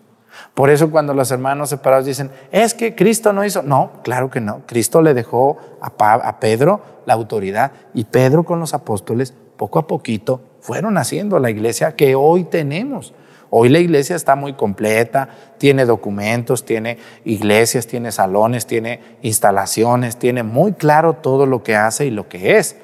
Por 0.58 0.72
eso 0.72 0.90
cuando 0.90 1.14
los 1.14 1.30
hermanos 1.30 1.70
separados 1.70 2.08
dicen, 2.08 2.32
es 2.52 2.74
que 2.74 2.96
Cristo 2.96 3.32
no 3.32 3.46
hizo, 3.46 3.62
no, 3.62 3.92
claro 4.04 4.32
que 4.32 4.42
no, 4.42 4.64
Cristo 4.66 5.04
le 5.04 5.14
dejó 5.14 5.60
a, 5.82 6.40
Pedro 6.40 6.82
la 7.06 7.14
autoridad 7.14 7.74
y 7.94 8.06
Pedro 8.06 8.44
con 8.44 8.60
los 8.60 8.74
apóstoles 8.74 9.36
poco 9.56 9.78
a 9.78 9.86
poquito 9.86 10.42
fueron 10.60 10.98
haciendo 10.98 11.38
la 11.38 11.52
iglesia 11.52 11.96
que 11.96 12.16
hoy 12.16 12.44
tenemos. 12.44 13.14
Hoy 13.52 13.70
la 13.70 13.78
iglesia 13.78 14.16
está 14.16 14.36
muy 14.36 14.54
completa, 14.54 15.30
tiene 15.60 15.86
documentos, 15.86 16.66
tiene 16.66 16.98
iglesias, 17.24 17.86
tiene 17.86 18.12
salones, 18.12 18.66
tiene 18.66 19.00
instalaciones, 19.22 20.18
tiene 20.18 20.42
muy 20.42 20.74
claro 20.74 21.14
todo 21.14 21.46
lo 21.46 21.62
que 21.62 21.76
hace 21.76 22.08
y 22.08 22.10
lo 22.10 22.30
que 22.30 22.58
es. 22.58 22.78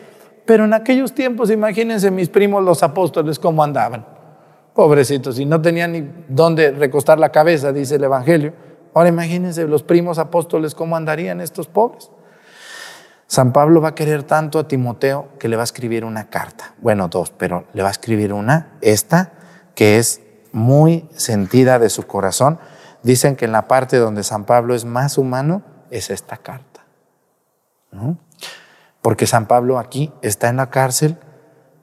Pero 0.46 0.66
en 0.66 0.76
aquellos 0.76 1.16
tiempos, 1.16 1.50
imagínense 1.50 2.12
mis 2.12 2.30
primos 2.30 2.64
los 2.64 2.84
apóstoles 2.84 3.40
cómo 3.40 3.64
andaban. 3.64 4.13
Pobrecitos, 4.74 5.38
y 5.40 5.46
no 5.46 5.62
tenían 5.62 5.92
ni 5.92 6.10
dónde 6.28 6.72
recostar 6.72 7.20
la 7.20 7.32
cabeza, 7.32 7.72
dice 7.72 7.96
el 7.96 8.04
Evangelio. 8.04 8.54
Ahora 8.94 9.10
imagínense 9.10 9.68
los 9.68 9.84
primos 9.84 10.20
apóstoles 10.20 10.76
cómo 10.76 10.96
andarían 10.96 11.42
estos 11.42 11.68
pobres. 11.68 12.10
San 13.28 13.54
Pablo 13.54 13.82
va 13.82 13.90
a 13.90 13.96
querer 13.96 14.24
tanto 14.24 14.60
a 14.60 14.68
Timoteo 14.68 15.30
que 15.40 15.48
le 15.48 15.56
va 15.56 15.64
a 15.64 15.66
escribir 15.66 16.06
una 16.06 16.30
carta. 16.30 16.76
Bueno, 16.80 17.08
dos, 17.08 17.32
pero 17.32 17.66
le 17.74 17.82
va 17.82 17.88
a 17.88 17.92
escribir 17.92 18.34
una, 18.34 18.78
esta, 18.82 19.34
que 19.76 19.98
es 19.98 20.22
muy 20.52 21.10
sentida 21.16 21.80
de 21.80 21.90
su 21.90 22.06
corazón. 22.06 22.60
Dicen 23.02 23.36
que 23.36 23.46
en 23.46 23.52
la 23.52 23.68
parte 23.68 23.98
donde 23.98 24.24
San 24.24 24.46
Pablo 24.46 24.76
es 24.76 24.86
más 24.86 25.18
humano 25.18 25.64
es 25.90 26.10
esta 26.10 26.38
carta. 26.38 26.86
Porque 29.02 29.28
San 29.28 29.48
Pablo 29.48 29.80
aquí 29.80 30.12
está 30.22 30.50
en 30.50 30.58
la 30.58 30.70
cárcel, 30.70 31.18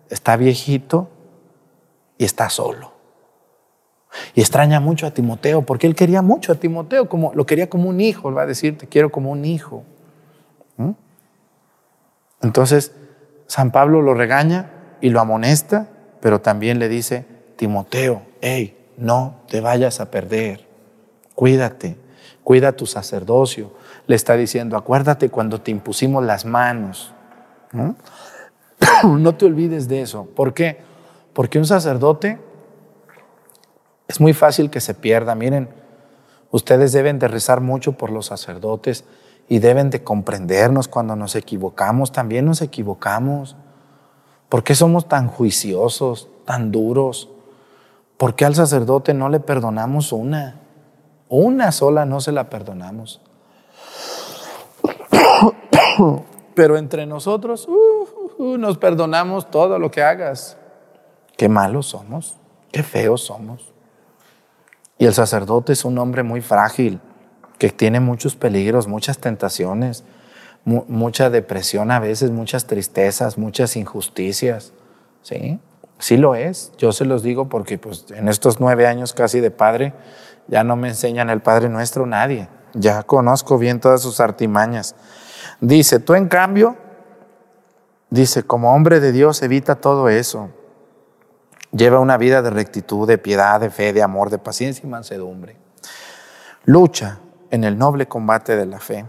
está 0.08 0.36
viejito, 0.36 1.10
y 2.20 2.24
está 2.26 2.50
solo. 2.50 2.92
Y 4.34 4.42
extraña 4.42 4.78
mucho 4.78 5.06
a 5.06 5.10
Timoteo, 5.10 5.62
porque 5.62 5.86
él 5.86 5.94
quería 5.94 6.20
mucho 6.20 6.52
a 6.52 6.56
Timoteo, 6.56 7.08
como, 7.08 7.32
lo 7.34 7.46
quería 7.46 7.70
como 7.70 7.88
un 7.88 8.02
hijo, 8.02 8.30
va 8.30 8.42
a 8.42 8.46
decir, 8.46 8.76
te 8.76 8.86
quiero 8.86 9.10
como 9.10 9.30
un 9.30 9.46
hijo. 9.46 9.84
¿Mm? 10.76 10.90
Entonces, 12.42 12.92
San 13.46 13.70
Pablo 13.70 14.02
lo 14.02 14.12
regaña 14.12 14.70
y 15.00 15.08
lo 15.08 15.18
amonesta, 15.18 15.88
pero 16.20 16.42
también 16.42 16.78
le 16.78 16.90
dice, 16.90 17.24
Timoteo, 17.56 18.20
hey, 18.42 18.76
no 18.98 19.36
te 19.48 19.62
vayas 19.62 20.00
a 20.00 20.10
perder, 20.10 20.68
cuídate, 21.34 21.96
cuida 22.44 22.72
tu 22.72 22.84
sacerdocio. 22.84 23.72
Le 24.06 24.14
está 24.14 24.36
diciendo, 24.36 24.76
acuérdate 24.76 25.30
cuando 25.30 25.62
te 25.62 25.70
impusimos 25.70 26.22
las 26.22 26.44
manos. 26.44 27.14
¿Mm? 27.72 27.92
no 29.22 29.34
te 29.36 29.46
olvides 29.46 29.88
de 29.88 30.02
eso. 30.02 30.26
¿Por 30.26 30.52
qué? 30.52 30.89
Porque 31.32 31.58
un 31.58 31.66
sacerdote 31.66 32.38
es 34.08 34.20
muy 34.20 34.32
fácil 34.32 34.70
que 34.70 34.80
se 34.80 34.94
pierda. 34.94 35.34
Miren, 35.34 35.68
ustedes 36.50 36.92
deben 36.92 37.18
de 37.18 37.28
rezar 37.28 37.60
mucho 37.60 37.92
por 37.92 38.10
los 38.10 38.26
sacerdotes 38.26 39.04
y 39.48 39.58
deben 39.58 39.90
de 39.90 40.02
comprendernos 40.02 40.88
cuando 40.88 41.16
nos 41.16 41.36
equivocamos. 41.36 42.12
También 42.12 42.44
nos 42.44 42.62
equivocamos. 42.62 43.56
¿Por 44.48 44.64
qué 44.64 44.74
somos 44.74 45.08
tan 45.08 45.28
juiciosos, 45.28 46.28
tan 46.44 46.72
duros? 46.72 47.28
¿Por 48.16 48.34
qué 48.34 48.44
al 48.44 48.54
sacerdote 48.54 49.14
no 49.14 49.28
le 49.28 49.40
perdonamos 49.40 50.12
una? 50.12 50.60
Una 51.28 51.70
sola 51.70 52.04
no 52.04 52.20
se 52.20 52.32
la 52.32 52.50
perdonamos. 52.50 53.20
Pero 56.54 56.76
entre 56.76 57.06
nosotros 57.06 57.68
uh, 57.68 58.42
uh, 58.42 58.56
nos 58.58 58.76
perdonamos 58.76 59.50
todo 59.50 59.78
lo 59.78 59.90
que 59.90 60.02
hagas. 60.02 60.56
Qué 61.40 61.48
malos 61.48 61.86
somos, 61.86 62.36
qué 62.70 62.82
feos 62.82 63.22
somos. 63.22 63.72
Y 64.98 65.06
el 65.06 65.14
sacerdote 65.14 65.72
es 65.72 65.86
un 65.86 65.96
hombre 65.96 66.22
muy 66.22 66.42
frágil, 66.42 67.00
que 67.56 67.70
tiene 67.70 67.98
muchos 67.98 68.36
peligros, 68.36 68.88
muchas 68.88 69.16
tentaciones, 69.16 70.04
mucha 70.66 71.30
depresión 71.30 71.92
a 71.92 71.98
veces, 71.98 72.30
muchas 72.30 72.66
tristezas, 72.66 73.38
muchas 73.38 73.74
injusticias. 73.76 74.74
¿Sí? 75.22 75.58
Sí 75.98 76.18
lo 76.18 76.34
es. 76.34 76.72
Yo 76.76 76.92
se 76.92 77.06
los 77.06 77.22
digo 77.22 77.48
porque 77.48 77.78
pues, 77.78 78.04
en 78.10 78.28
estos 78.28 78.60
nueve 78.60 78.86
años 78.86 79.14
casi 79.14 79.40
de 79.40 79.50
padre, 79.50 79.94
ya 80.46 80.62
no 80.62 80.76
me 80.76 80.88
enseñan 80.88 81.30
el 81.30 81.40
Padre 81.40 81.70
Nuestro 81.70 82.04
nadie. 82.04 82.50
Ya 82.74 83.02
conozco 83.02 83.56
bien 83.56 83.80
todas 83.80 84.02
sus 84.02 84.20
artimañas. 84.20 84.94
Dice, 85.62 86.00
tú 86.00 86.14
en 86.16 86.28
cambio, 86.28 86.76
dice, 88.10 88.42
como 88.42 88.74
hombre 88.74 89.00
de 89.00 89.12
Dios 89.12 89.40
evita 89.40 89.76
todo 89.76 90.10
eso. 90.10 90.50
Lleva 91.72 92.00
una 92.00 92.16
vida 92.16 92.42
de 92.42 92.50
rectitud, 92.50 93.06
de 93.06 93.18
piedad, 93.18 93.60
de 93.60 93.70
fe, 93.70 93.92
de 93.92 94.02
amor, 94.02 94.30
de 94.30 94.38
paciencia 94.38 94.84
y 94.84 94.88
mansedumbre. 94.88 95.56
Lucha 96.64 97.18
en 97.50 97.64
el 97.64 97.78
noble 97.78 98.08
combate 98.08 98.56
de 98.56 98.66
la 98.66 98.80
fe. 98.80 99.06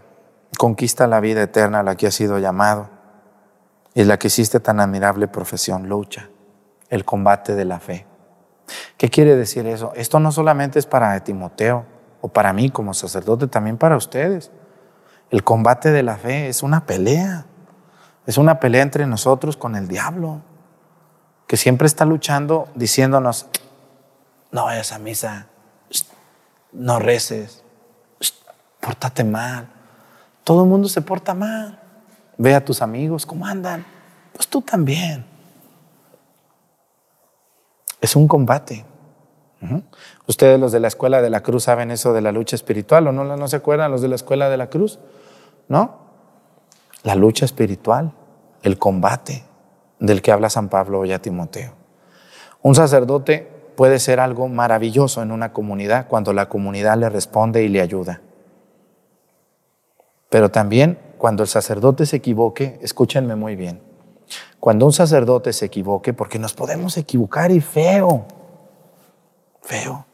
Conquista 0.57 1.07
la 1.07 1.19
vida 1.19 1.41
eterna 1.41 1.79
a 1.79 1.83
la 1.83 1.95
que 1.95 2.07
ha 2.07 2.11
sido 2.11 2.37
llamado. 2.37 2.89
Es 3.95 4.05
la 4.05 4.19
que 4.19 4.27
hiciste 4.27 4.59
tan 4.59 4.79
admirable 4.79 5.27
profesión. 5.27 5.89
Lucha. 5.89 6.29
El 6.89 7.03
combate 7.03 7.55
de 7.55 7.65
la 7.65 7.79
fe. 7.79 8.05
¿Qué 8.95 9.09
quiere 9.09 9.35
decir 9.35 9.65
eso? 9.65 9.91
Esto 9.95 10.19
no 10.19 10.31
solamente 10.31 10.77
es 10.77 10.85
para 10.85 11.19
Timoteo 11.23 11.85
o 12.21 12.27
para 12.27 12.53
mí 12.53 12.69
como 12.69 12.93
sacerdote, 12.93 13.47
también 13.47 13.77
para 13.77 13.97
ustedes. 13.97 14.51
El 15.31 15.43
combate 15.43 15.91
de 15.91 16.03
la 16.03 16.17
fe 16.17 16.47
es 16.47 16.61
una 16.61 16.85
pelea. 16.85 17.47
Es 18.27 18.37
una 18.37 18.59
pelea 18.59 18.83
entre 18.83 19.07
nosotros 19.07 19.57
con 19.57 19.75
el 19.75 19.87
diablo 19.87 20.41
que 21.51 21.57
siempre 21.57 21.85
está 21.85 22.05
luchando 22.05 22.69
diciéndonos, 22.75 23.45
no 24.53 24.63
vayas 24.63 24.93
a 24.93 24.99
misa, 24.99 25.47
no 26.71 26.97
reces, 26.97 27.61
pórtate 28.79 29.25
mal. 29.25 29.67
Todo 30.45 30.63
el 30.63 30.69
mundo 30.69 30.87
se 30.87 31.01
porta 31.01 31.33
mal. 31.33 31.77
Ve 32.37 32.55
a 32.55 32.63
tus 32.63 32.81
amigos 32.81 33.25
cómo 33.25 33.45
andan. 33.45 33.85
Pues 34.31 34.47
tú 34.47 34.61
también. 34.61 35.25
Es 37.99 38.15
un 38.15 38.29
combate. 38.29 38.85
Ustedes 40.27 40.57
los 40.57 40.71
de 40.71 40.79
la 40.79 40.87
Escuela 40.87 41.21
de 41.21 41.29
la 41.29 41.43
Cruz 41.43 41.65
saben 41.65 41.91
eso 41.91 42.13
de 42.13 42.21
la 42.21 42.31
lucha 42.31 42.55
espiritual, 42.55 43.07
¿o 43.07 43.11
no, 43.11 43.25
no 43.25 43.47
se 43.49 43.57
acuerdan 43.57 43.91
los 43.91 44.01
de 44.01 44.07
la 44.07 44.15
Escuela 44.15 44.47
de 44.47 44.55
la 44.55 44.69
Cruz? 44.69 44.99
¿No? 45.67 45.97
La 47.03 47.15
lucha 47.15 47.43
espiritual. 47.43 48.13
el 48.63 48.79
combate 48.79 49.50
del 50.01 50.21
que 50.21 50.31
habla 50.31 50.49
San 50.49 50.67
Pablo 50.67 50.99
hoy 50.99 51.13
a 51.13 51.21
Timoteo. 51.21 51.73
Un 52.61 52.75
sacerdote 52.75 53.47
puede 53.77 53.99
ser 53.99 54.19
algo 54.19 54.49
maravilloso 54.49 55.21
en 55.21 55.31
una 55.31 55.53
comunidad 55.53 56.07
cuando 56.07 56.33
la 56.33 56.49
comunidad 56.49 56.97
le 56.97 57.07
responde 57.09 57.63
y 57.63 57.69
le 57.69 57.81
ayuda. 57.81 58.19
Pero 60.29 60.49
también 60.49 60.99
cuando 61.17 61.43
el 61.43 61.49
sacerdote 61.49 62.05
se 62.05 62.17
equivoque, 62.17 62.79
escúchenme 62.81 63.35
muy 63.35 63.55
bien, 63.55 63.81
cuando 64.59 64.85
un 64.85 64.93
sacerdote 64.93 65.53
se 65.53 65.65
equivoque, 65.65 66.13
porque 66.13 66.39
nos 66.39 66.53
podemos 66.53 66.97
equivocar 66.97 67.51
y 67.51 67.61
feo, 67.61 68.25
feo, 69.61 70.05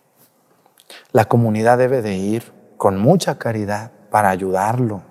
la 1.13 1.25
comunidad 1.25 1.77
debe 1.77 2.01
de 2.01 2.15
ir 2.15 2.51
con 2.75 2.97
mucha 2.99 3.37
caridad 3.37 3.91
para 4.11 4.29
ayudarlo, 4.29 5.01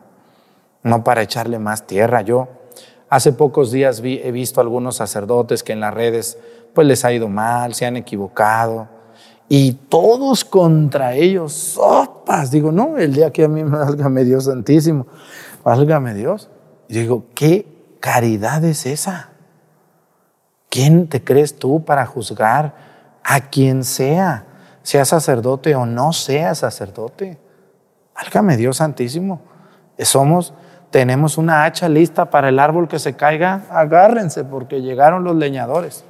no 0.83 1.03
para 1.03 1.23
echarle 1.23 1.59
más 1.59 1.87
tierra. 1.87 2.21
Yo 2.23 2.49
hace 3.17 3.33
pocos 3.33 3.73
días 3.73 4.03
he 4.05 4.31
visto 4.31 4.61
algunos 4.61 4.97
sacerdotes 4.97 5.63
que 5.63 5.73
en 5.73 5.81
las 5.81 5.95
redes 5.95 6.39
pues 6.75 6.87
les 6.87 7.05
ha 7.05 7.13
ido 7.13 7.29
mal, 7.29 7.75
se 7.75 7.87
han 7.87 7.97
equivocado 7.97 8.89
y 9.49 9.73
todos 9.73 10.45
contra 10.45 11.15
ellos, 11.15 11.53
sopas. 11.53 12.51
Digo, 12.51 12.73
no, 12.73 12.99
el 12.99 13.15
día 13.15 13.31
que 13.31 13.45
a 13.45 13.49
mí 13.49 13.63
me 13.63 13.79
válgame 13.79 14.25
Dios 14.25 14.45
Santísimo, 14.45 15.07
válgame 15.63 16.15
Dios. 16.15 16.51
Y 16.89 16.95
digo, 17.01 17.27
¿qué 17.35 17.67
caridad 18.01 18.65
es 18.65 18.87
esa? 18.87 19.31
¿Quién 20.69 21.09
te 21.09 21.23
crees 21.23 21.59
tú 21.59 21.85
para 21.85 22.07
juzgar 22.07 22.75
a 23.25 23.49
quien 23.49 23.85
sea, 23.85 24.45
sea 24.83 25.05
sacerdote 25.05 25.75
o 25.75 25.87
no 25.87 26.13
sea 26.13 26.55
sacerdote? 26.55 27.39
Válgame 28.15 28.57
Dios 28.57 28.79
Santísimo. 28.79 29.41
Somos, 29.99 30.55
tenemos 30.97 31.37
una 31.37 31.67
hacha 31.67 31.91
lista 31.91 32.31
para 32.31 32.49
el 32.49 32.59
árbol 32.59 32.89
que 32.89 32.99
se 32.99 33.17
caiga, 33.17 33.65
agárrense 33.69 34.45
porque 34.45 34.81
llegaron 34.81 35.25
los 35.25 35.37
leñadores. 35.37 36.07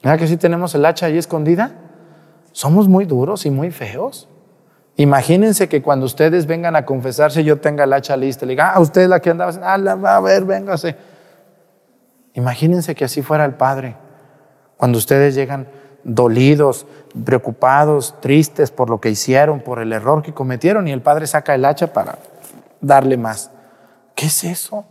¿Verdad 0.00 0.16
que 0.20 0.28
sí 0.28 0.36
tenemos 0.36 0.72
el 0.76 0.86
hacha 0.86 1.06
ahí 1.06 1.18
escondida? 1.18 1.72
Somos 2.52 2.86
muy 2.86 3.04
duros 3.04 3.46
y 3.46 3.50
muy 3.50 3.72
feos. 3.72 4.28
Imagínense 4.94 5.68
que 5.68 5.82
cuando 5.82 6.06
ustedes 6.06 6.46
vengan 6.46 6.76
a 6.76 6.84
confesarse 6.84 7.42
yo 7.42 7.58
tenga 7.58 7.82
el 7.82 7.92
hacha 7.92 8.16
lista 8.16 8.46
le 8.46 8.50
diga, 8.50 8.74
ah, 8.74 8.78
usted 8.78 9.00
es 9.00 9.08
la 9.08 9.18
que 9.18 9.30
andaba, 9.30 9.50
ah, 9.64 9.76
la 9.76 9.96
va 9.96 10.14
a 10.14 10.20
ver, 10.20 10.44
véngase. 10.44 10.94
Imagínense 12.34 12.94
que 12.94 13.06
así 13.06 13.22
fuera 13.22 13.44
el 13.44 13.54
Padre. 13.54 13.96
Cuando 14.76 14.98
ustedes 14.98 15.34
llegan 15.34 15.66
dolidos, 16.04 16.86
preocupados, 17.24 18.14
tristes 18.20 18.70
por 18.70 18.88
lo 18.88 19.00
que 19.00 19.10
hicieron, 19.10 19.58
por 19.58 19.80
el 19.80 19.92
error 19.92 20.22
que 20.22 20.32
cometieron 20.32 20.86
y 20.86 20.92
el 20.92 21.02
Padre 21.02 21.26
saca 21.26 21.56
el 21.56 21.64
hacha 21.64 21.92
para 21.92 22.18
darle 22.80 23.16
más. 23.16 23.50
¿Qué 24.16 24.26
es 24.26 24.44
eso? 24.44 24.86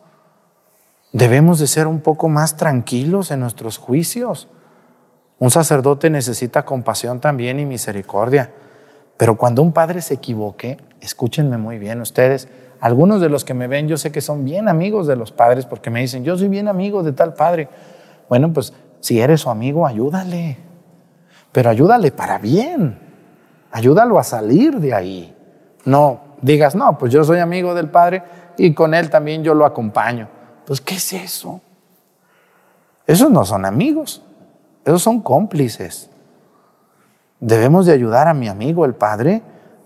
Debemos 1.11 1.59
de 1.59 1.67
ser 1.67 1.87
un 1.87 1.99
poco 1.99 2.29
más 2.29 2.55
tranquilos 2.55 3.31
en 3.31 3.39
nuestros 3.39 3.77
juicios. 3.77 4.47
Un 5.39 5.49
sacerdote 5.49 6.09
necesita 6.09 6.63
compasión 6.63 7.19
también 7.19 7.59
y 7.59 7.65
misericordia. 7.65 8.53
Pero 9.17 9.35
cuando 9.35 9.63
un 9.63 9.73
padre 9.73 10.01
se 10.01 10.13
equivoque, 10.13 10.77
escúchenme 11.01 11.57
muy 11.57 11.79
bien 11.79 12.01
ustedes, 12.01 12.47
algunos 12.79 13.19
de 13.19 13.29
los 13.29 13.43
que 13.43 13.55
me 13.55 13.67
ven 13.67 13.87
yo 13.87 13.97
sé 13.97 14.11
que 14.11 14.21
son 14.21 14.45
bien 14.45 14.67
amigos 14.67 15.07
de 15.07 15.15
los 15.15 15.31
padres 15.31 15.65
porque 15.65 15.89
me 15.89 16.01
dicen, 16.01 16.23
yo 16.23 16.37
soy 16.37 16.49
bien 16.49 16.67
amigo 16.67 17.01
de 17.01 17.13
tal 17.13 17.33
padre. 17.33 17.67
Bueno, 18.29 18.53
pues 18.53 18.73
si 18.99 19.19
eres 19.19 19.41
su 19.41 19.49
amigo, 19.49 19.87
ayúdale. 19.87 20.57
Pero 21.51 21.71
ayúdale 21.71 22.11
para 22.11 22.37
bien. 22.37 22.99
Ayúdalo 23.71 24.19
a 24.19 24.23
salir 24.23 24.79
de 24.79 24.93
ahí. 24.93 25.35
No 25.83 26.19
digas, 26.41 26.75
no, 26.75 26.97
pues 26.97 27.11
yo 27.11 27.23
soy 27.23 27.39
amigo 27.39 27.73
del 27.73 27.89
padre 27.89 28.23
y 28.57 28.73
con 28.73 28.93
él 28.93 29.09
también 29.09 29.43
yo 29.43 29.53
lo 29.53 29.65
acompaño. 29.65 30.27
Pues, 30.65 30.81
¿qué 30.81 30.95
es 30.95 31.13
eso? 31.13 31.61
Esos 33.07 33.29
no 33.29 33.45
son 33.45 33.65
amigos. 33.65 34.23
Esos 34.83 35.01
son 35.01 35.21
cómplices. 35.21 36.09
Debemos 37.39 37.85
de 37.85 37.93
ayudar 37.93 38.27
a 38.27 38.33
mi 38.33 38.47
amigo 38.47 38.85
el 38.85 38.95
Padre 38.95 39.41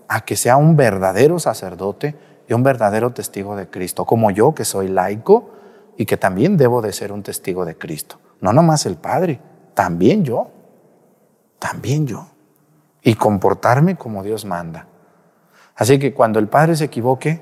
a 0.08 0.24
que 0.24 0.36
sea 0.36 0.56
un 0.56 0.76
verdadero 0.76 1.38
sacerdote 1.38 2.16
y 2.48 2.52
un 2.52 2.62
verdadero 2.62 3.12
testigo 3.12 3.56
de 3.56 3.68
Cristo, 3.68 4.04
como 4.04 4.30
yo 4.30 4.54
que 4.54 4.64
soy 4.64 4.88
laico 4.88 5.50
y 5.96 6.06
que 6.06 6.16
también 6.16 6.56
debo 6.56 6.82
de 6.82 6.92
ser 6.92 7.12
un 7.12 7.22
testigo 7.22 7.64
de 7.64 7.76
Cristo. 7.76 8.18
No 8.40 8.52
nomás 8.52 8.86
el 8.86 8.96
Padre, 8.96 9.40
también 9.74 10.24
yo, 10.24 10.50
también 11.58 12.06
yo. 12.06 12.26
Y 13.02 13.14
comportarme 13.14 13.96
como 13.96 14.22
Dios 14.22 14.44
manda. 14.44 14.86
Así 15.76 15.98
que 15.98 16.12
cuando 16.12 16.38
el 16.38 16.48
Padre 16.48 16.76
se 16.76 16.84
equivoque, 16.84 17.40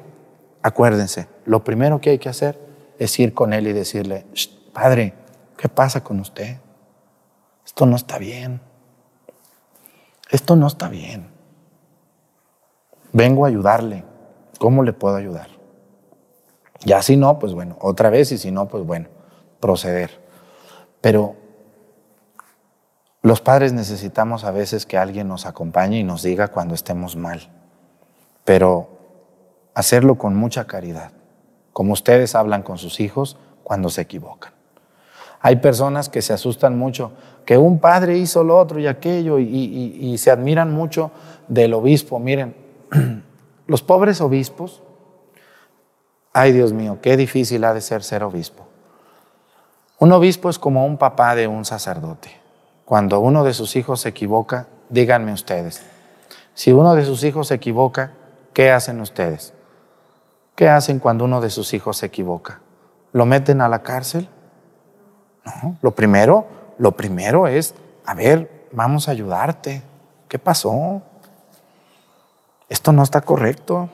acuérdense, 0.62 1.28
lo 1.44 1.64
primero 1.64 2.00
que 2.00 2.10
hay 2.10 2.18
que 2.18 2.28
hacer 2.28 2.58
es 2.98 3.18
ir 3.18 3.34
con 3.34 3.52
Él 3.52 3.66
y 3.66 3.72
decirle, 3.72 4.26
Padre, 4.72 5.14
¿qué 5.56 5.68
pasa 5.68 6.02
con 6.02 6.20
usted? 6.20 6.58
esto 7.78 7.86
no 7.86 7.94
está 7.94 8.18
bien. 8.18 8.60
Esto 10.30 10.56
no 10.56 10.66
está 10.66 10.88
bien. 10.88 11.30
Vengo 13.12 13.44
a 13.44 13.48
ayudarle. 13.48 14.04
¿Cómo 14.58 14.82
le 14.82 14.92
puedo 14.92 15.14
ayudar? 15.14 15.46
Ya 16.80 17.02
si 17.02 17.16
no, 17.16 17.38
pues 17.38 17.52
bueno, 17.52 17.76
otra 17.80 18.10
vez 18.10 18.32
y 18.32 18.38
si 18.38 18.50
no, 18.50 18.66
pues 18.66 18.84
bueno, 18.84 19.08
proceder. 19.60 20.10
Pero 21.00 21.36
los 23.22 23.40
padres 23.40 23.72
necesitamos 23.72 24.42
a 24.42 24.50
veces 24.50 24.86
que 24.86 24.98
alguien 24.98 25.28
nos 25.28 25.46
acompañe 25.46 25.98
y 25.98 26.04
nos 26.04 26.22
diga 26.22 26.48
cuando 26.48 26.74
estemos 26.74 27.14
mal, 27.14 27.48
pero 28.44 28.97
hacerlo 29.74 30.16
con 30.16 30.36
mucha 30.36 30.66
caridad, 30.66 31.12
como 31.72 31.92
ustedes 31.92 32.34
hablan 32.34 32.62
con 32.62 32.78
sus 32.78 33.00
hijos 33.00 33.36
cuando 33.62 33.88
se 33.90 34.02
equivocan. 34.02 34.52
Hay 35.40 35.56
personas 35.56 36.08
que 36.08 36.22
se 36.22 36.32
asustan 36.32 36.76
mucho, 36.76 37.12
que 37.44 37.56
un 37.56 37.78
padre 37.78 38.18
hizo 38.18 38.42
lo 38.42 38.58
otro 38.58 38.80
y 38.80 38.86
aquello 38.86 39.38
y, 39.38 40.16
se 40.18 40.30
admiran 40.30 40.72
mucho 40.72 41.10
del 41.46 41.74
obispo. 41.74 42.18
Miren, 42.18 42.56
los 43.66 43.82
pobres 43.82 44.20
obispos, 44.20 44.82
ay 46.32 46.52
Dios 46.52 46.72
mío, 46.72 46.98
qué 47.00 47.16
difícil 47.16 47.64
ha 47.64 47.72
de 47.72 47.80
ser 47.80 48.02
ser 48.02 48.24
obispo. 48.24 48.66
Un 50.00 50.12
obispo 50.12 50.50
es 50.50 50.58
como 50.58 50.86
un 50.86 50.96
papá 50.96 51.34
de 51.34 51.46
un 51.46 51.64
sacerdote. 51.64 52.30
Cuando 52.84 53.20
uno 53.20 53.44
de 53.44 53.52
sus 53.52 53.76
hijos 53.76 54.00
se 54.00 54.08
equivoca, 54.08 54.66
díganme 54.88 55.32
ustedes, 55.32 55.82
si 56.54 56.72
uno 56.72 56.94
de 56.94 57.04
sus 57.04 57.22
hijos 57.22 57.48
se 57.48 57.54
equivoca, 57.54 58.12
¿qué 58.52 58.70
hacen 58.70 59.00
ustedes? 59.00 59.52
¿Qué 60.58 60.68
hacen 60.68 60.98
cuando 60.98 61.24
uno 61.24 61.40
de 61.40 61.50
sus 61.50 61.72
hijos 61.72 61.98
se 61.98 62.06
equivoca? 62.06 62.58
¿Lo 63.12 63.26
meten 63.26 63.60
a 63.60 63.68
la 63.68 63.84
cárcel? 63.84 64.28
lo 65.82 65.92
primero, 65.92 66.48
lo 66.78 66.96
primero 66.96 67.46
es, 67.46 67.76
a 68.04 68.12
ver, 68.14 68.66
vamos 68.72 69.06
a 69.06 69.12
ayudarte. 69.12 69.82
¿Qué 70.26 70.40
pasó? 70.40 71.00
Esto 72.68 72.90
no 72.90 73.04
está 73.04 73.20
correcto. 73.20 73.88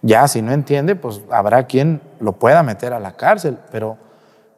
Ya, 0.00 0.28
si 0.28 0.42
no 0.42 0.52
entiende, 0.52 0.94
pues 0.94 1.20
habrá 1.28 1.66
quien 1.66 2.00
lo 2.20 2.34
pueda 2.34 2.62
meter 2.62 2.92
a 2.92 3.00
la 3.00 3.16
cárcel, 3.16 3.58
pero 3.72 3.98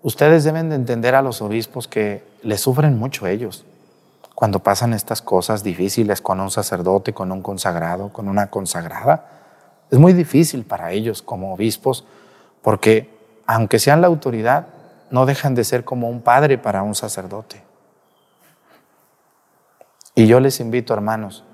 ustedes 0.02 0.44
deben 0.44 0.68
de 0.68 0.76
entender 0.76 1.14
a 1.14 1.22
los 1.22 1.40
obispos 1.40 1.88
que 1.88 2.28
le 2.42 2.58
sufren 2.58 2.98
mucho 2.98 3.26
ellos 3.26 3.64
cuando 4.34 4.58
pasan 4.58 4.92
estas 4.92 5.22
cosas 5.22 5.64
difíciles 5.64 6.20
con 6.20 6.40
un 6.40 6.50
sacerdote, 6.50 7.14
con 7.14 7.32
un 7.32 7.40
consagrado, 7.40 8.10
con 8.12 8.28
una 8.28 8.48
consagrada. 8.48 9.43
Es 9.94 10.00
muy 10.00 10.12
difícil 10.12 10.64
para 10.64 10.90
ellos 10.90 11.22
como 11.22 11.54
obispos 11.54 12.04
porque 12.62 13.16
aunque 13.46 13.78
sean 13.78 14.00
la 14.00 14.08
autoridad, 14.08 14.66
no 15.10 15.24
dejan 15.24 15.54
de 15.54 15.62
ser 15.62 15.84
como 15.84 16.10
un 16.10 16.20
padre 16.20 16.58
para 16.58 16.82
un 16.82 16.96
sacerdote. 16.96 17.62
Y 20.16 20.26
yo 20.26 20.40
les 20.40 20.58
invito, 20.58 20.94
hermanos, 20.94 21.44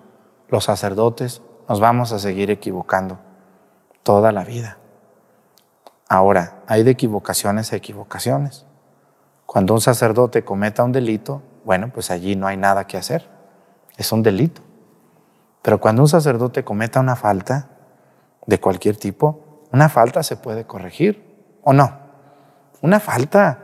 los 0.48 0.64
sacerdotes 0.64 1.42
nos 1.68 1.80
vamos 1.80 2.12
a 2.12 2.18
seguir 2.18 2.50
equivocando 2.50 3.18
toda 4.02 4.32
la 4.32 4.42
vida. 4.42 4.78
Ahora, 6.08 6.62
hay 6.66 6.82
de 6.82 6.92
equivocaciones 6.92 7.74
a 7.74 7.76
equivocaciones. 7.76 8.64
Cuando 9.44 9.74
un 9.74 9.82
sacerdote 9.82 10.46
cometa 10.46 10.82
un 10.82 10.92
delito, 10.92 11.42
bueno, 11.66 11.90
pues 11.92 12.10
allí 12.10 12.36
no 12.36 12.46
hay 12.46 12.56
nada 12.56 12.86
que 12.86 12.96
hacer. 12.96 13.28
Es 13.98 14.12
un 14.12 14.22
delito. 14.22 14.62
Pero 15.60 15.78
cuando 15.78 16.00
un 16.00 16.08
sacerdote 16.08 16.64
cometa 16.64 17.00
una 17.00 17.16
falta 17.16 17.76
de 18.46 18.60
cualquier 18.60 18.96
tipo, 18.96 19.64
una 19.72 19.88
falta 19.88 20.22
se 20.22 20.36
puede 20.36 20.64
corregir 20.66 21.58
o 21.62 21.72
no 21.72 22.00
una 22.82 23.00
falta. 23.00 23.58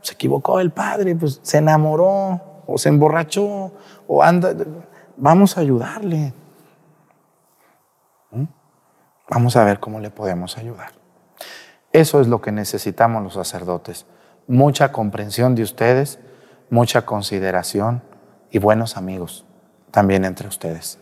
Se 0.00 0.14
equivocó 0.14 0.60
el 0.60 0.70
padre, 0.70 1.14
pues 1.14 1.40
se 1.42 1.58
enamoró 1.58 2.40
o 2.66 2.78
se 2.78 2.88
emborrachó 2.88 3.72
o 4.06 4.22
anda. 4.22 4.54
Vamos 5.16 5.56
a 5.56 5.60
ayudarle. 5.60 6.32
¿Mm? 8.30 8.44
Vamos 9.30 9.56
a 9.56 9.64
ver 9.64 9.80
cómo 9.80 10.00
le 10.00 10.10
podemos 10.10 10.58
ayudar. 10.58 10.92
Eso 11.92 12.20
es 12.20 12.26
lo 12.26 12.40
que 12.40 12.52
necesitamos 12.52 13.22
los 13.22 13.34
sacerdotes. 13.34 14.06
Mucha 14.48 14.90
comprensión 14.92 15.54
de 15.54 15.62
ustedes, 15.62 16.18
mucha 16.70 17.04
consideración 17.04 18.02
y 18.50 18.58
buenos 18.58 18.96
amigos 18.96 19.44
también 19.90 20.24
entre 20.24 20.48
ustedes. 20.48 20.98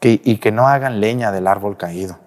Y 0.00 0.36
que 0.36 0.52
no 0.52 0.68
hagan 0.68 1.00
leña 1.00 1.32
del 1.32 1.46
árbol 1.46 1.76
caído. 1.76 2.18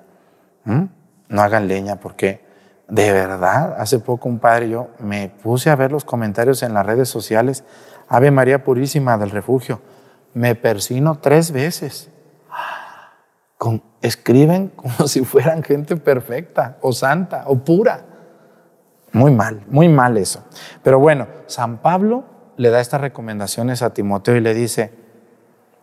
¿Mm? 0.65 0.85
No 1.29 1.41
hagan 1.41 1.67
leña 1.67 1.97
porque 1.97 2.47
De 2.87 3.11
verdad, 3.13 3.75
hace 3.77 3.99
poco 3.99 4.27
un 4.27 4.39
padre 4.39 4.65
y 4.65 4.69
yo 4.71 4.87
me 4.97 5.29
puse 5.29 5.69
a 5.69 5.75
ver 5.75 5.91
los 5.91 6.05
comentarios 6.05 6.63
en 6.63 6.73
las 6.73 6.83
redes 6.83 7.07
sociales. 7.07 7.63
Ave 8.07 8.31
María 8.31 8.63
Purísima 8.63 9.15
del 9.19 9.29
Refugio. 9.29 9.79
Me 10.33 10.55
persino 10.55 11.19
tres 11.19 11.51
veces. 11.51 12.09
Con, 13.59 13.83
escriben 14.01 14.69
como 14.75 15.07
si 15.07 15.23
fueran 15.23 15.61
gente 15.61 15.97
perfecta 15.97 16.77
o 16.81 16.91
santa 16.91 17.43
o 17.45 17.59
pura. 17.59 18.05
Muy 19.11 19.31
mal, 19.31 19.63
muy 19.67 19.87
mal 19.87 20.17
eso. 20.17 20.43
Pero 20.81 20.99
bueno, 20.99 21.27
San 21.45 21.77
Pablo 21.77 22.23
le 22.57 22.71
da 22.71 22.79
estas 22.79 23.01
recomendaciones 23.01 23.83
a 23.83 23.91
Timoteo 23.91 24.35
y 24.35 24.41
le 24.41 24.55
dice, 24.55 24.93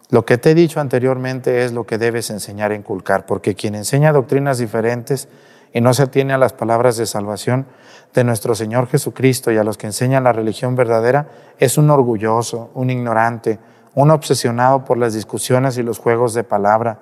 lo 0.08 0.24
que 0.24 0.38
te 0.38 0.52
he 0.52 0.54
dicho 0.54 0.80
anteriormente 0.80 1.64
es 1.64 1.72
lo 1.72 1.84
que 1.84 1.98
debes 1.98 2.30
enseñar 2.30 2.70
e 2.70 2.76
inculcar, 2.76 3.26
porque 3.26 3.54
quien 3.54 3.74
enseña 3.74 4.12
doctrinas 4.12 4.58
diferentes 4.58 5.28
y 5.72 5.80
no 5.80 5.92
se 5.94 6.04
atiene 6.04 6.32
a 6.32 6.38
las 6.38 6.52
palabras 6.52 6.96
de 6.96 7.06
salvación 7.06 7.66
de 8.14 8.22
nuestro 8.22 8.54
Señor 8.54 8.86
Jesucristo 8.86 9.50
y 9.50 9.58
a 9.58 9.64
los 9.64 9.76
que 9.76 9.88
enseñan 9.88 10.24
la 10.24 10.32
religión 10.32 10.76
verdadera, 10.76 11.28
es 11.58 11.76
un 11.76 11.90
orgulloso, 11.90 12.70
un 12.74 12.90
ignorante, 12.90 13.58
un 13.94 14.10
obsesionado 14.10 14.84
por 14.84 14.96
las 14.96 15.12
discusiones 15.12 15.76
y 15.76 15.82
los 15.82 15.98
juegos 15.98 16.34
de 16.34 16.44
palabra. 16.44 17.00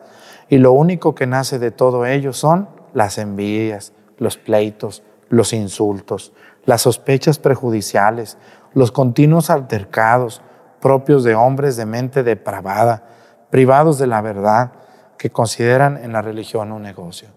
Y 0.48 0.58
lo 0.58 0.72
único 0.72 1.14
que 1.14 1.26
nace 1.26 1.58
de 1.58 1.70
todo 1.70 2.06
ello 2.06 2.32
son 2.32 2.68
las 2.94 3.18
envidias, 3.18 3.92
los 4.16 4.38
pleitos, 4.38 5.02
los 5.28 5.52
insultos, 5.52 6.32
las 6.64 6.82
sospechas 6.82 7.38
prejudiciales, 7.38 8.38
los 8.72 8.92
continuos 8.92 9.50
altercados 9.50 10.40
propios 10.84 11.24
de 11.24 11.34
hombres 11.34 11.76
de 11.76 11.86
mente 11.86 12.22
depravada, 12.22 13.04
privados 13.48 13.96
de 13.96 14.06
la 14.06 14.20
verdad, 14.20 14.72
que 15.16 15.30
consideran 15.30 15.96
en 15.96 16.12
la 16.12 16.20
religión 16.20 16.72
un 16.72 16.82
negocio. 16.82 17.28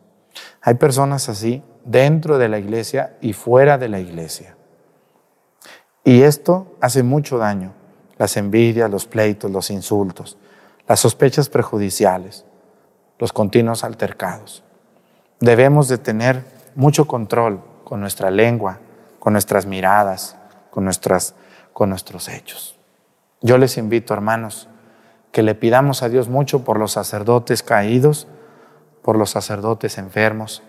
Hay 0.61 0.73
personas 0.73 1.29
así 1.29 1.63
dentro 1.85 2.39
de 2.39 2.49
la 2.49 2.59
iglesia 2.59 3.15
y 3.21 3.31
fuera 3.31 3.77
de 3.77 3.87
la 3.87 4.01
iglesia. 4.01 4.57
Y 6.03 6.23
esto 6.23 6.75
hace 6.81 7.03
mucho 7.03 7.37
daño. 7.37 7.71
Las 8.17 8.35
envidias, 8.35 8.91
los 8.91 9.05
pleitos, 9.05 9.49
los 9.49 9.69
insultos, 9.69 10.37
las 10.85 10.99
sospechas 10.99 11.47
prejudiciales, 11.47 12.43
los 13.17 13.31
continuos 13.31 13.85
altercados. 13.85 14.61
Debemos 15.39 15.87
de 15.87 15.99
tener 15.99 16.43
mucho 16.75 17.07
control 17.07 17.61
con 17.85 18.01
nuestra 18.01 18.29
lengua, 18.29 18.79
con 19.19 19.31
nuestras 19.31 19.65
miradas, 19.65 20.35
con, 20.69 20.83
nuestras, 20.83 21.33
con 21.71 21.87
nuestros 21.87 22.27
hechos. 22.27 22.76
Yo 23.41 23.57
les 23.57 23.77
invito, 23.77 24.13
hermanos, 24.13 24.67
que 25.31 25.43
le 25.43 25.55
pidamos 25.55 26.03
a 26.03 26.09
Dios 26.09 26.29
mucho 26.29 26.63
por 26.63 26.79
los 26.79 26.93
sacerdotes 26.93 27.63
caídos, 27.63 28.27
por 29.01 29.17
los 29.17 29.29
sacerdotes 29.29 29.97
enfermos. 29.97 30.63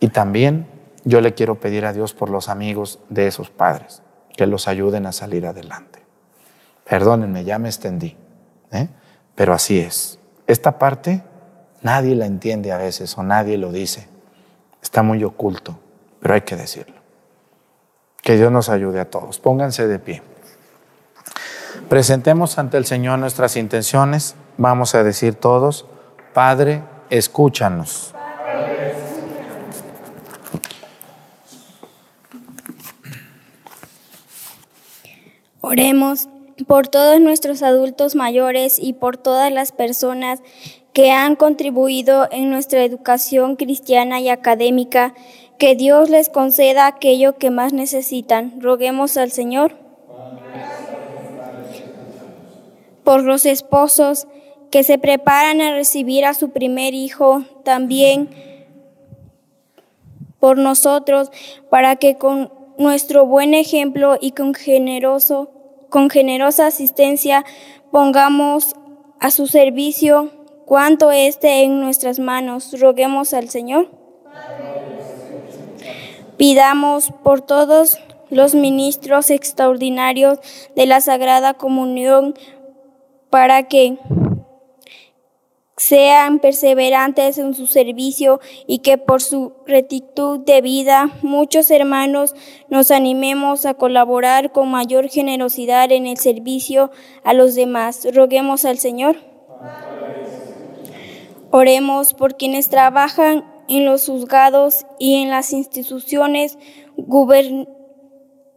Y 0.00 0.08
también 0.08 0.66
yo 1.04 1.20
le 1.20 1.34
quiero 1.34 1.60
pedir 1.60 1.84
a 1.86 1.92
Dios 1.92 2.14
por 2.14 2.30
los 2.30 2.48
amigos 2.48 2.98
de 3.08 3.26
esos 3.26 3.50
padres, 3.50 4.02
que 4.36 4.46
los 4.46 4.68
ayuden 4.68 5.06
a 5.06 5.12
salir 5.12 5.46
adelante. 5.46 6.00
Perdónenme, 6.88 7.44
ya 7.44 7.58
me 7.58 7.68
extendí, 7.68 8.16
¿eh? 8.72 8.88
pero 9.34 9.52
así 9.52 9.78
es. 9.78 10.18
Esta 10.46 10.78
parte 10.78 11.22
nadie 11.82 12.14
la 12.14 12.26
entiende 12.26 12.72
a 12.72 12.78
veces 12.78 13.16
o 13.18 13.22
nadie 13.22 13.58
lo 13.58 13.72
dice. 13.72 14.08
Está 14.82 15.02
muy 15.02 15.22
oculto, 15.24 15.78
pero 16.20 16.34
hay 16.34 16.42
que 16.42 16.56
decirlo. 16.56 16.96
Que 18.22 18.36
Dios 18.36 18.50
nos 18.50 18.68
ayude 18.68 19.00
a 19.00 19.10
todos. 19.10 19.38
Pónganse 19.38 19.86
de 19.86 19.98
pie. 19.98 20.22
Presentemos 21.88 22.58
ante 22.58 22.78
el 22.78 22.84
Señor 22.84 23.20
nuestras 23.20 23.56
intenciones. 23.56 24.34
Vamos 24.58 24.96
a 24.96 25.04
decir 25.04 25.34
todos, 25.34 25.86
Padre, 26.34 26.82
escúchanos. 27.10 28.12
Oremos 35.60 36.28
por 36.66 36.88
todos 36.88 37.20
nuestros 37.20 37.62
adultos 37.62 38.16
mayores 38.16 38.78
y 38.80 38.92
por 38.92 39.16
todas 39.16 39.52
las 39.52 39.70
personas 39.70 40.40
que 40.92 41.12
han 41.12 41.36
contribuido 41.36 42.26
en 42.32 42.50
nuestra 42.50 42.82
educación 42.82 43.54
cristiana 43.54 44.18
y 44.20 44.28
académica, 44.28 45.14
que 45.58 45.76
Dios 45.76 46.10
les 46.10 46.30
conceda 46.30 46.86
aquello 46.86 47.36
que 47.36 47.50
más 47.50 47.72
necesitan. 47.72 48.60
Roguemos 48.60 49.16
al 49.16 49.30
Señor. 49.30 49.85
Por 53.06 53.22
los 53.22 53.46
esposos 53.46 54.26
que 54.72 54.82
se 54.82 54.98
preparan 54.98 55.60
a 55.60 55.70
recibir 55.70 56.24
a 56.24 56.34
su 56.34 56.50
primer 56.50 56.92
hijo, 56.92 57.44
también 57.62 58.28
por 60.40 60.58
nosotros, 60.58 61.30
para 61.70 61.94
que 61.94 62.18
con 62.18 62.52
nuestro 62.78 63.24
buen 63.24 63.54
ejemplo 63.54 64.18
y 64.20 64.32
con 64.32 64.54
generoso, 64.54 65.50
con 65.88 66.10
generosa 66.10 66.66
asistencia 66.66 67.44
pongamos 67.92 68.74
a 69.20 69.30
su 69.30 69.46
servicio 69.46 70.32
cuanto 70.64 71.12
esté 71.12 71.62
en 71.62 71.80
nuestras 71.80 72.18
manos. 72.18 72.74
Roguemos 72.80 73.34
al 73.34 73.48
Señor. 73.50 73.88
Pidamos 76.36 77.12
por 77.22 77.40
todos 77.40 77.98
los 78.30 78.54
ministros 78.56 79.30
extraordinarios 79.30 80.40
de 80.74 80.86
la 80.86 81.00
Sagrada 81.00 81.54
Comunión 81.54 82.34
para 83.36 83.64
que 83.64 83.98
sean 85.76 86.38
perseverantes 86.38 87.36
en 87.36 87.52
su 87.52 87.66
servicio 87.66 88.40
y 88.66 88.78
que 88.78 88.96
por 88.96 89.20
su 89.20 89.52
rectitud 89.66 90.40
de 90.40 90.62
vida 90.62 91.10
muchos 91.20 91.70
hermanos 91.70 92.34
nos 92.70 92.90
animemos 92.90 93.66
a 93.66 93.74
colaborar 93.74 94.52
con 94.52 94.70
mayor 94.70 95.10
generosidad 95.10 95.92
en 95.92 96.06
el 96.06 96.16
servicio 96.16 96.90
a 97.24 97.34
los 97.34 97.54
demás. 97.54 98.08
Roguemos 98.14 98.64
al 98.64 98.78
Señor. 98.78 99.18
Oremos 101.50 102.14
por 102.14 102.38
quienes 102.38 102.70
trabajan 102.70 103.44
en 103.68 103.84
los 103.84 104.06
juzgados 104.06 104.86
y 104.98 105.16
en 105.16 105.28
las 105.28 105.52
instituciones 105.52 106.56
gubernamentales 106.96 107.75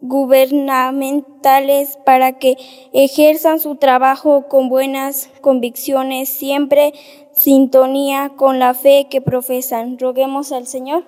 gubernamentales 0.01 1.97
para 2.05 2.39
que 2.39 2.57
ejerzan 2.93 3.59
su 3.59 3.75
trabajo 3.75 4.47
con 4.47 4.69
buenas 4.69 5.29
convicciones, 5.41 6.29
siempre 6.29 6.93
sintonía 7.33 8.31
con 8.35 8.59
la 8.59 8.73
fe 8.73 9.07
que 9.09 9.21
profesan. 9.21 9.97
Roguemos 9.99 10.51
al 10.51 10.67
Señor. 10.67 11.03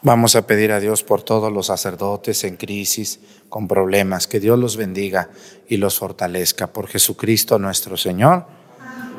Vamos 0.00 0.36
a 0.36 0.46
pedir 0.46 0.70
a 0.70 0.78
Dios 0.78 1.02
por 1.02 1.22
todos 1.22 1.52
los 1.52 1.66
sacerdotes 1.66 2.44
en 2.44 2.56
crisis, 2.56 3.20
con 3.48 3.66
problemas, 3.66 4.28
que 4.28 4.38
Dios 4.38 4.58
los 4.58 4.76
bendiga 4.76 5.28
y 5.68 5.76
los 5.76 5.98
fortalezca. 5.98 6.68
Por 6.68 6.86
Jesucristo 6.86 7.58
nuestro 7.58 7.96
Señor. 7.96 8.46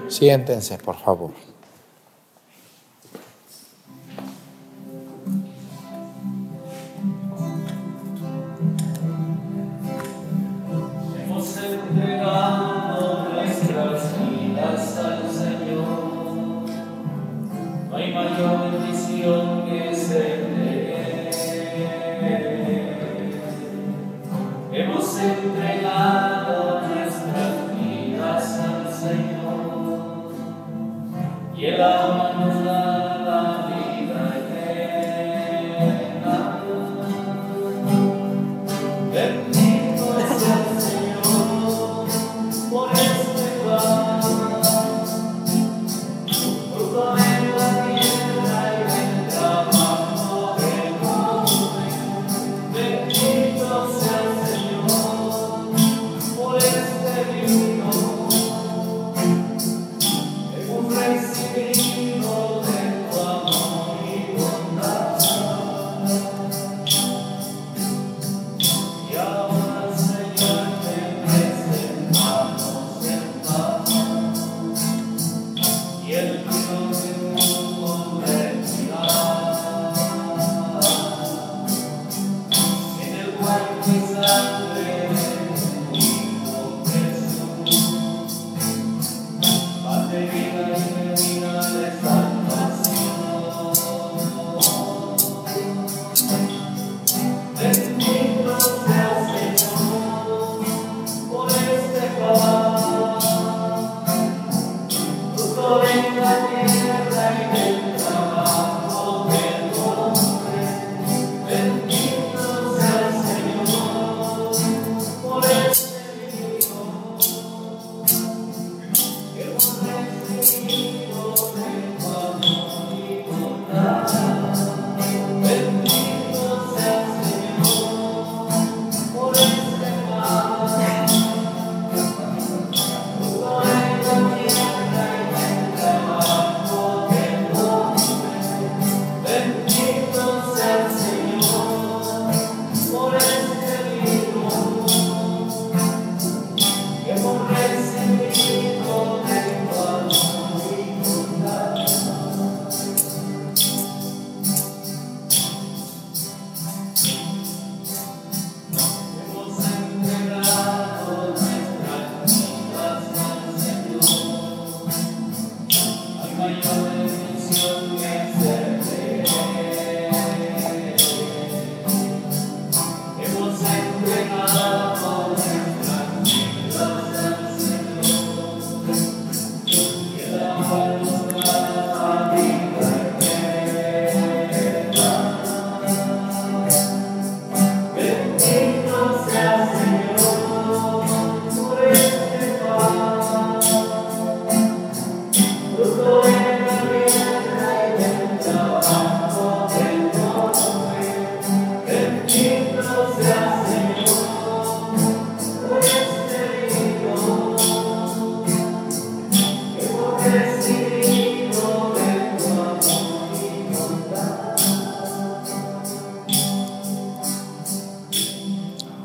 Siéntense, 0.08 0.78
por 0.78 0.98
favor. 0.98 1.49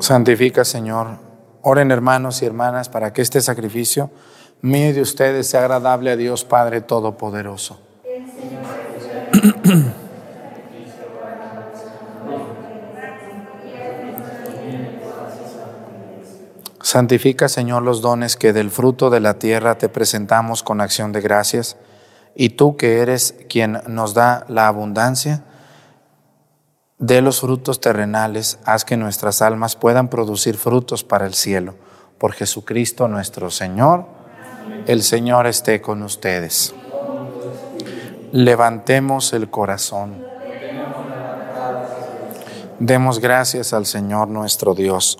Santifica, 0.05 0.63
Señor. 0.65 1.17
Oren 1.63 1.89
hermanos 1.89 2.43
y 2.43 2.45
hermanas 2.45 2.89
para 2.89 3.11
que 3.11 3.23
este 3.23 3.41
sacrificio 3.41 4.11
mío 4.61 4.89
y 4.89 4.91
de 4.91 5.01
ustedes 5.01 5.47
sea 5.47 5.61
agradable 5.61 6.11
a 6.11 6.15
Dios 6.15 6.45
Padre 6.45 6.81
Todopoderoso. 6.81 7.79
Santifica, 16.83 17.49
Señor, 17.49 17.81
los 17.81 18.01
dones 18.01 18.35
que 18.35 18.53
del 18.53 18.69
fruto 18.69 19.09
de 19.09 19.21
la 19.21 19.39
tierra 19.39 19.79
te 19.79 19.89
presentamos 19.89 20.61
con 20.61 20.81
acción 20.81 21.13
de 21.13 21.21
gracias, 21.21 21.77
y 22.35 22.49
tú 22.49 22.77
que 22.77 22.99
eres 22.99 23.33
quien 23.49 23.81
nos 23.87 24.13
da 24.13 24.45
la 24.49 24.67
abundancia, 24.67 25.41
de 26.97 27.21
los 27.21 27.41
frutos 27.41 27.81
terrenales, 27.81 28.57
haz 28.63 28.85
que 28.85 28.95
nuestras 28.95 29.41
almas 29.41 29.75
puedan 29.75 30.07
producir 30.07 30.55
frutos 30.55 31.03
para 31.03 31.25
el 31.25 31.33
cielo. 31.33 31.75
Por 32.17 32.31
Jesucristo 32.31 33.07
nuestro 33.07 33.51
Señor, 33.51 34.05
el 34.87 35.03
Señor 35.03 35.47
esté 35.47 35.81
con 35.81 36.03
ustedes. 36.03 36.73
Levantemos 38.31 39.33
el 39.33 39.49
corazón. 39.49 40.25
Demos 42.79 43.19
gracias 43.19 43.73
al 43.73 43.85
Señor 43.85 44.29
nuestro 44.29 44.73
Dios. 44.73 45.17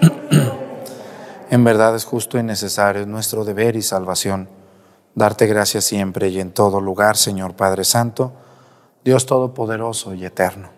en 1.50 1.64
verdad 1.64 1.96
es 1.96 2.04
justo 2.04 2.38
y 2.38 2.42
necesario, 2.42 3.02
es 3.02 3.08
nuestro 3.08 3.44
deber 3.44 3.76
y 3.76 3.82
salvación, 3.82 4.48
darte 5.14 5.46
gracias 5.46 5.84
siempre 5.84 6.28
y 6.28 6.40
en 6.40 6.52
todo 6.52 6.80
lugar, 6.80 7.16
Señor 7.16 7.54
Padre 7.54 7.84
Santo, 7.84 8.32
Dios 9.04 9.26
Todopoderoso 9.26 10.14
y 10.14 10.24
Eterno 10.24 10.77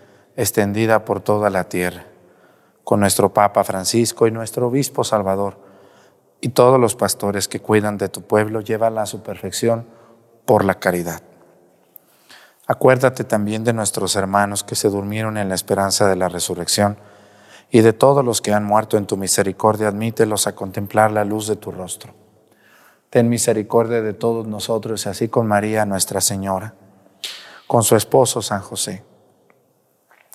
extendida 0.35 1.05
por 1.05 1.21
toda 1.21 1.49
la 1.49 1.65
tierra, 1.65 2.05
con 2.83 2.99
nuestro 2.99 3.33
Papa 3.33 3.63
Francisco 3.63 4.27
y 4.27 4.31
nuestro 4.31 4.67
Obispo 4.67 5.03
Salvador, 5.03 5.57
y 6.39 6.49
todos 6.49 6.79
los 6.79 6.95
pastores 6.95 7.47
que 7.47 7.59
cuidan 7.59 7.97
de 7.97 8.09
tu 8.09 8.23
pueblo, 8.23 8.61
llévala 8.61 9.03
a 9.03 9.05
su 9.05 9.21
perfección 9.21 9.85
por 10.45 10.65
la 10.65 10.75
caridad. 10.75 11.21
Acuérdate 12.65 13.23
también 13.23 13.63
de 13.63 13.73
nuestros 13.73 14.15
hermanos 14.15 14.63
que 14.63 14.75
se 14.75 14.89
durmieron 14.89 15.37
en 15.37 15.49
la 15.49 15.55
esperanza 15.55 16.07
de 16.07 16.15
la 16.15 16.29
resurrección, 16.29 16.97
y 17.73 17.81
de 17.81 17.93
todos 17.93 18.25
los 18.25 18.41
que 18.41 18.53
han 18.53 18.65
muerto 18.65 18.97
en 18.97 19.05
tu 19.05 19.15
misericordia, 19.15 19.87
admítelos 19.87 20.47
a 20.47 20.55
contemplar 20.55 21.11
la 21.11 21.23
luz 21.23 21.47
de 21.47 21.55
tu 21.55 21.71
rostro. 21.71 22.13
Ten 23.09 23.29
misericordia 23.29 24.01
de 24.01 24.13
todos 24.13 24.47
nosotros, 24.47 25.05
y 25.05 25.09
así 25.09 25.27
con 25.27 25.47
María, 25.47 25.85
Nuestra 25.85 26.19
Señora, 26.19 26.73
con 27.67 27.83
su 27.83 27.95
esposo 27.95 28.41
San 28.41 28.61
José 28.61 29.03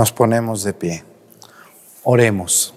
Nos 0.00 0.12
ponemos 0.12 0.62
de 0.62 0.72
pie. 0.72 1.04
Oremos. 2.04 2.72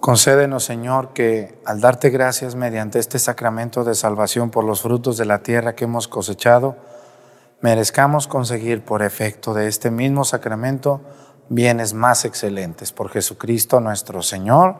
Concédenos, 0.00 0.64
Señor, 0.64 1.12
que 1.12 1.60
al 1.64 1.80
darte 1.80 2.10
gracias 2.10 2.56
mediante 2.56 2.98
este 2.98 3.20
sacramento 3.20 3.84
de 3.84 3.94
salvación 3.94 4.50
por 4.50 4.64
los 4.64 4.82
frutos 4.82 5.16
de 5.16 5.24
la 5.24 5.44
tierra 5.44 5.76
que 5.76 5.84
hemos 5.84 6.08
cosechado, 6.08 6.74
merezcamos 7.60 8.26
conseguir 8.26 8.84
por 8.84 9.04
efecto 9.04 9.54
de 9.54 9.68
este 9.68 9.92
mismo 9.92 10.24
sacramento 10.24 11.00
bienes 11.48 11.94
más 11.94 12.24
excelentes. 12.24 12.90
Por 12.90 13.08
Jesucristo 13.08 13.78
nuestro 13.78 14.22
Señor. 14.22 14.74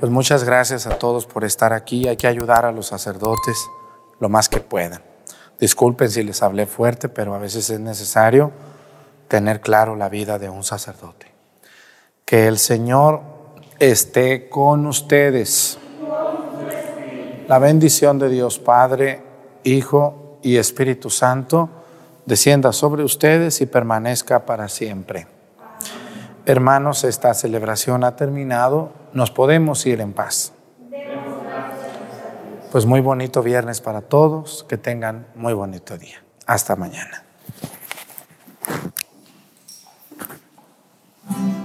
Pues 0.00 0.10
muchas 0.10 0.44
gracias 0.44 0.86
a 0.86 0.98
todos 0.98 1.26
por 1.26 1.44
estar 1.44 1.74
aquí. 1.74 2.08
Hay 2.08 2.16
que 2.16 2.26
ayudar 2.26 2.64
a 2.64 2.72
los 2.72 2.86
sacerdotes 2.86 3.68
lo 4.18 4.30
más 4.30 4.48
que 4.48 4.60
puedan. 4.60 5.02
Disculpen 5.60 6.10
si 6.10 6.22
les 6.22 6.42
hablé 6.42 6.64
fuerte, 6.64 7.10
pero 7.10 7.34
a 7.34 7.38
veces 7.38 7.68
es 7.68 7.80
necesario 7.80 8.50
tener 9.28 9.60
claro 9.60 9.96
la 9.96 10.08
vida 10.08 10.38
de 10.38 10.48
un 10.48 10.64
sacerdote. 10.64 11.32
Que 12.24 12.46
el 12.46 12.58
Señor 12.58 13.20
esté 13.78 14.48
con 14.48 14.86
ustedes. 14.86 15.78
La 17.48 17.58
bendición 17.58 18.18
de 18.18 18.28
Dios 18.28 18.58
Padre, 18.58 19.22
Hijo 19.62 20.38
y 20.42 20.56
Espíritu 20.56 21.10
Santo 21.10 21.70
descienda 22.26 22.72
sobre 22.72 23.04
ustedes 23.04 23.60
y 23.60 23.66
permanezca 23.66 24.44
para 24.44 24.68
siempre. 24.68 25.26
Hermanos, 26.44 27.04
esta 27.04 27.32
celebración 27.34 28.04
ha 28.04 28.16
terminado. 28.16 28.92
Nos 29.12 29.30
podemos 29.30 29.86
ir 29.86 30.00
en 30.00 30.12
paz. 30.12 30.52
Pues 32.70 32.84
muy 32.84 33.00
bonito 33.00 33.42
viernes 33.42 33.80
para 33.80 34.02
todos. 34.02 34.64
Que 34.68 34.76
tengan 34.76 35.26
muy 35.34 35.54
bonito 35.54 35.96
día. 35.96 36.22
Hasta 36.46 36.76
mañana. 36.76 37.25
Thank 41.28 41.50
you. 41.50 41.55